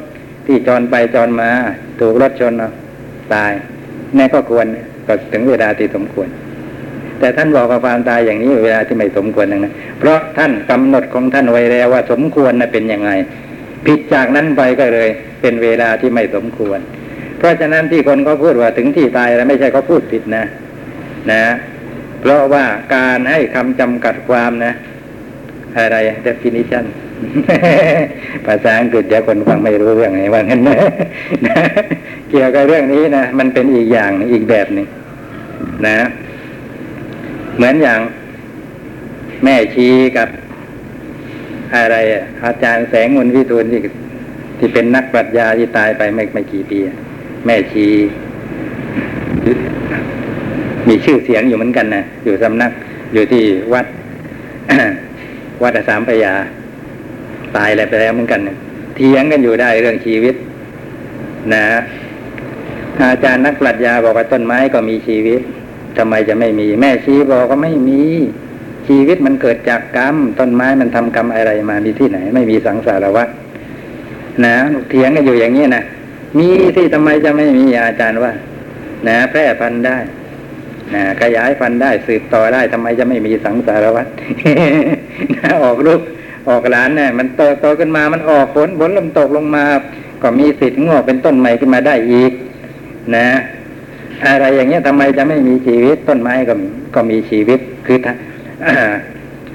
[0.46, 1.52] ที่จรไปจรมา
[2.00, 2.54] ถูกรถชน
[3.34, 3.52] ตาย
[4.18, 4.68] นี่ก็ควร
[5.08, 6.28] ก็ถึงเวลาที่สมควร
[7.20, 13.12] แต่ท่านบอกว่าความตายอย่างนี้เวลาที่ไม่สมควรนะเพราะท่านกำหนดของท่านไว้แล้วว่าสมควรนะเป็นยังไง
[13.86, 15.10] ผิดจากนั้นไปก็เลย
[15.42, 16.80] เป็นเวลาที่ไม่สมควร
[17.38, 20.44] เพราะฉะนั้นที่คนเขาพูดว่าถึงที่ตายแล้วไม่ใช่เขาพูดผิดนะ
[21.32, 21.42] นะ
[22.22, 22.66] เพราะว่า
[22.96, 24.74] การให้คำจำกัดความนะ
[25.78, 25.98] อะไร
[26.28, 26.86] definition
[28.46, 30.78] ภาษาอังกฤษเดี๋ยวคนฟังไม่รู้เรื่องไหนว่างั้นนะ
[32.30, 34.88] เกี่ยวกับเรื่องนี้นะมันเป็นอีกอย่างอีกแบบหนึ่ง
[35.88, 35.98] นะ
[37.56, 38.00] เหมือนอย่าง
[39.44, 40.28] แม่ชีกับ
[41.76, 41.96] อะไร
[42.44, 43.82] อาจารย์แสงมนวิทูลที่
[44.58, 46.80] ที่เป็นนักปรัชญาที่ตายไปไม่ไม่กี่ปี
[47.46, 47.88] แม่ชี
[50.88, 52.72] มีชื่อเสียงอยู่เหมือนกันนะอยู่สำนัก
[53.14, 53.86] อยู่ที่วัด
[55.64, 56.34] วัดอสามพยา
[57.56, 58.40] ตายอะไรไปแล้วเหมือนกัน
[58.96, 60.36] เถียงกันอยู่ได้เรื่องชีวิต
[61.54, 61.66] นะ
[63.02, 65.42] อาจารย์นักปรัชญาบอกว่าต้นไม้ก็มีชีวิต
[65.98, 68.02] ทำไมจะไม่มี แม่ชีบอกว่าไม่มี
[68.88, 73.28] ชีวิตมันเกิดจากกรรม ต้นไม้มันทำกรรมอะไรมามีที่ไหน ไม่มีสังสารวัฏ
[74.46, 74.56] นะ
[74.90, 75.84] เถียงกันอยู่อย่างนี้นะ
[76.38, 78.34] มีที่ทำไมจะไม่มีอาจารย์ว่า
[79.08, 79.98] นะ แพร่พันธุ์ได้
[81.22, 84.08] ขยายพันธุ์ได้สืบต่อได้ทำไมจะไม่มีสังสารวัฏ
[85.64, 86.02] ออกลูก
[86.50, 89.66] ออกหลานเนี่ยมันโตโตขึ้นมามันออกผลผลลมตกลงมา
[90.24, 92.32] ก็มีสิทธิ์งอกเป็นต้นใหม่ขึ้นมาได้อีก
[93.16, 93.28] นะ
[94.28, 98.14] อะไรอย่างเงี้ยทำไมจะไม่มีชีวิตต้นไม้ก็มีก็มีชีวิตคือถ้า
[98.66, 98.76] อ่า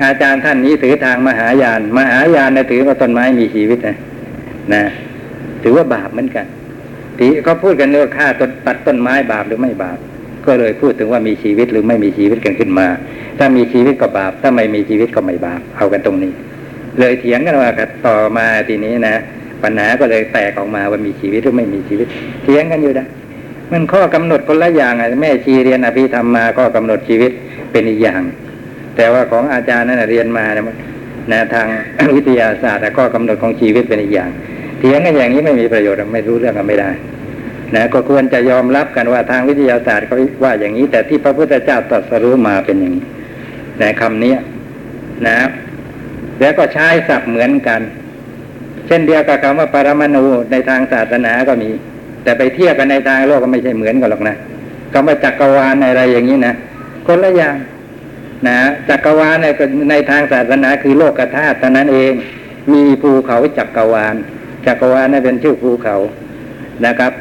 [0.03, 3.97] อาจารย์ท่านนี้ถือทางมหายาน มหายานเนี่ยถือว่าต้นไม้มีชีวิตนะ
[4.75, 4.85] นะ
[5.63, 6.47] ถือว่าบาปเหมือนกัน
[7.19, 8.27] ที่เขาพูดกันเรื่องฆ่า
[8.67, 9.99] ตัดต้นไม้บาปหรือไม่บาป
[10.47, 12.87] ก็เลยพูดถึงว่ามีชีวิตหรือไม่มีชีวิตกันขึ้นมา
[13.39, 16.33] ถ้ามีชีวิตก็บาป ถ้าไม่มีชีวิตก็ไม่บาป เอากันตรงนี้
[16.99, 19.17] เลยเถียงกันว่ากันต่อมาทีนี้นะ
[19.63, 22.07] ปัญหาก็เลยแตกออกมาว่ามีชีวิตหรือไม่มีชีวิต
[22.45, 23.07] เถียงกันอยู่นะ
[23.73, 27.31] มันข้อกำหนดคนละอย่างอะแม่ชีเรียนอภิธรรมมาก็กำหนดชีวิต
[27.73, 28.21] เป็นอีกอย่าง
[28.97, 30.65] แต่ว่าของอาจารย์นั้นเรียนมานะ
[31.33, 31.67] นะทาง
[32.17, 34.31] วิทยาศาสตร์ก็กำหนดของชีวิตเป็นอีกอย่าง
[34.79, 36.91] เถียงกันอย่างนี้ไม่มีประโยชน์ไม่รู้เรื่องกันไม่ได้
[37.75, 43.05] นะก็ควรจะยอมรับกันว่าทางวิทยาศาสตร์เขาว่าอย่างนี้ แต่ที่พระพุทธเจ้าตรัสรู้มาเป็นอย่างนี้
[43.83, 44.35] นะคำนี้
[45.27, 45.37] นะ
[46.41, 47.81] แล้วก็ใช้ศัพท์เหมือนกัน
[48.87, 51.71] เช่นเดียวกับคำว่าปรมาณูในทางศาสนาก็มี
[52.23, 54.37] แต่ไปเทียบกันในทางโลกก็ไม่ใช่เหมือนกันหรอกนะ
[54.93, 56.55] คำว่าจักรวาลอะไรอย่างนี้นะ
[57.07, 57.57] คนละอย่าง
[58.49, 58.57] นะ
[58.89, 59.47] จักรวาลใน
[59.91, 62.13] ในทางศาสนาคือโลกธาตุเท่านั้นเอง
[62.73, 64.15] มีภูเขาจักรวาล
[64.67, 65.97] จักรวาลนั่นเป็นชื่อภูเขา
[66.87, 67.13] นะครับ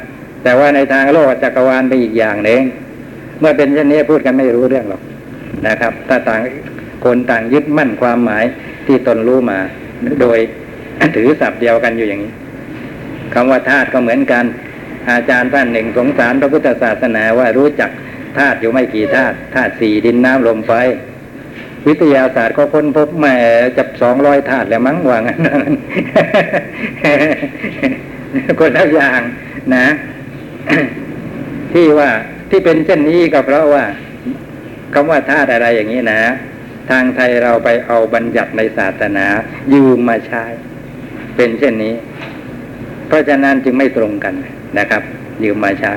[0.44, 2.60] แต่ว่าในทางโลกจักรวาลเป็นอีกอย่างหนึ่ง
[3.40, 5.02] เมื่อเป็นเช่นนี้พูดกันไม่รู้เรื่องหรอก
[5.66, 6.40] นะครับ ถ้าต่าง
[7.04, 8.44] คนต่างยึดมั่นความหมาย
[8.86, 9.58] ที่ตนรู้มา
[10.20, 10.38] โดย
[11.16, 12.32] ถือศัพท์เดียวกันอยู่อย่างนี้
[13.34, 14.44] คำว่าธาตุก็เหมือนกัน
[15.10, 17.90] อาจารย์ท่านหนึ่งสงสารพระพุทธศาสนาว่ารู้จัก
[18.38, 20.72] ธาตุอยู่ไม่กี่ธาตุธาตุสี่ดินน้ำลมไฟ
[21.86, 23.34] วิทยาศาสตร์ก็ค้นพบแม่
[23.78, 25.38] จับสองร้อยธาตุแล้วมั้งว่างั้น
[28.58, 29.20] คนละอย่าง
[29.74, 29.86] นะ
[31.72, 32.10] ที่ว่า
[32.50, 33.84] ที่เป็นเช่นนี้ก็เพราะว่า
[34.94, 36.22] คำว่าธาตุอะไรอย่างนี้นะ
[36.90, 39.26] ทางไทยเราไปเอาบัญญัติในศาสนา
[39.74, 40.44] ยืมมาใช้
[41.36, 41.94] เป็นเช่นนี้
[43.06, 44.34] เพราะฉะนั้นจึงไม่ตรงกัน
[44.78, 45.02] นะครับ
[45.42, 45.92] ยืมมาใช้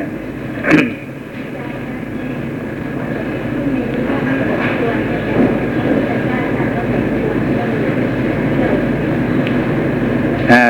[10.51, 10.65] อ่า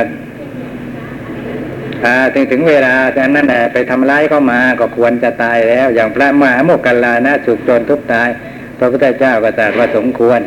[2.05, 8.29] อ่า ถึงถึงเวลาแต่นั้นน่ะไปทำร้ายเข้ามาก็ควรจะตายแล้ว อย่างพระมหาโมกขัลลานะถูกโจรทุบตาย
[8.77, 10.39] พระพุทธเจ้าก็ตรัสว่าสมควร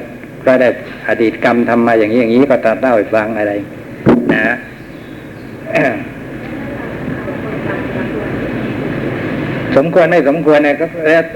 [0.46, 0.68] ก็ได้
[1.08, 3.52] อดีตกรรมทำมาอย่างนี้อย่างนี้ก็ตรัสเล่าให้ฟังอะไร
[4.32, 4.44] นะ
[9.76, 10.84] สมควรไม่สมควรเนี่ยก็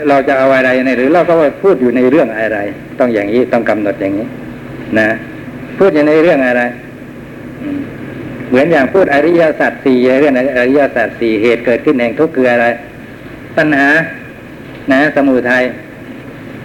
[0.09, 2.59] เราจะเอาอะไรเนี่ยหรือเราก็พูดอยู่ในเรื่องอะไร
[2.99, 4.27] ต้องอย่างนี้ต้องกำหนดอย่างนี้
[4.99, 5.09] นะ
[5.79, 6.63] พูดอยู่ในเรื่องอะไร
[7.63, 7.81] อืม
[8.55, 12.67] เหมือนอย่างพูดอริยสัจสี่เรื่องอริยสัจสี่เหตุเกิดขึ้นแห่งทุกข์คืออะไร
[13.57, 13.89] ปัญหา
[14.93, 15.65] นะ สมุทัย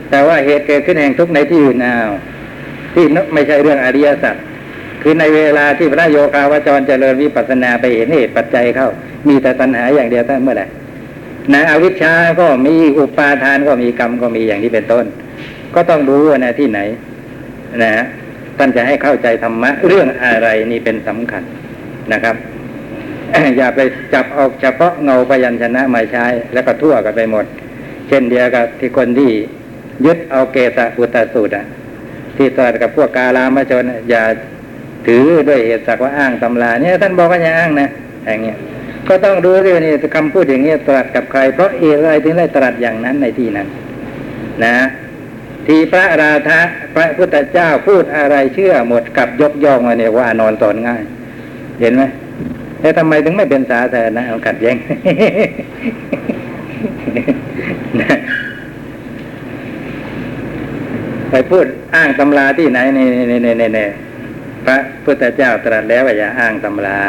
[0.10, 2.10] แต่ว่าเหตุเกิดขึ้นแห่งทุกข์ในที่อื่นอ้าว
[2.94, 4.36] ที่ไม่ใช่เรื่องอริยสัจ
[5.02, 8.90] คือในเวลาที่พระโยคาวจรเจริญวิปัสสนาไปเห็นเหตุปัจจัยเข้า
[9.28, 10.68] มีแต่ตัณหาอย่างเดียวตั้งเมื่อไหร่
[11.54, 15.06] นะอวิชชาก็มีอุปาทานก็มีกรรมก็มีอย่างที่เป็นต้น
[15.76, 16.80] ก็ต้องรู้ว่านะที่ไหน
[17.84, 17.94] นะ
[18.58, 21.44] ท่านจะให้เข้าใจธรรมะเรื่องอะไรนี่เป็นสำคัญ
[22.14, 22.36] นะครับ
[23.57, 23.80] อย่าไป
[24.14, 27.45] จับเอาเฉพาะเงาพยัญชนะมาใช้ แล้วก็ทั่วกันไปหมด
[28.07, 29.32] เช่นเดียวกับที่คนที่
[30.05, 31.66] ยึดเอาเกสะอุตสูตรอะ
[32.38, 34.24] ที่ตรัสกับพวกกาลามชนน่ะอย่า
[35.07, 37.89] ถือด้วยเหตุสักว่าอ้างตำราเนี่ยท่านบอกว่าอย่าอ้างนะ
[38.26, 38.57] อย่างเงี้ย
[39.07, 43.68] ก็ต้องดูด้วยนี่คำพูดอย่างเงี้ยตรัสกับใคร เพราะเอะไรถึงได้ตรัสอย่างนั้นในที่นั้น
[44.66, 44.76] นะ
[45.68, 46.60] ที่พระราธะ
[46.95, 51.03] พระพุทธเจ้าพูดอะไรเชื่อหมดกับยกย่องมาเนี่ยว่านอนสอนง่าย
[51.80, 52.04] เห็นไหม
[52.82, 54.76] แล้วทำไมถึงไม่เป็นสาธารณะเอากัดแย้ง
[61.32, 61.66] ไปพูด
[61.96, 63.00] อ้างตำราที่ไหนใน
[63.30, 63.80] ในในในใน
[64.66, 67.00] พระพุทธเจ้าตรัสแล้วว่าอย่าอ้างตำรา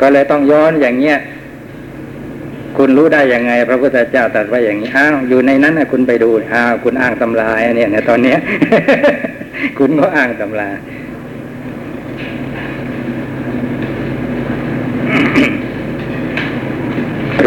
[0.00, 1.18] ก็เลยต้องย้อนอย่างเงี้ย
[2.76, 8.38] คุณรู้ได้ยังไง พระพุทธเจ้าตรัสว่าอย่างนี้อ้าวอยู่ในนั้นนะคุณไปดูอ้าวคุณอ้างตำราเนี่ยในตอนเนี้ย
[9.78, 10.68] คุณก็อ้างตำรา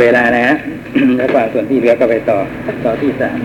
[0.01, 0.55] เวลานะฮะ
[1.17, 2.39] แล้วกว่าส่วนที่เหลือก็ไปต่อ
[2.85, 3.37] ต่อที่สาม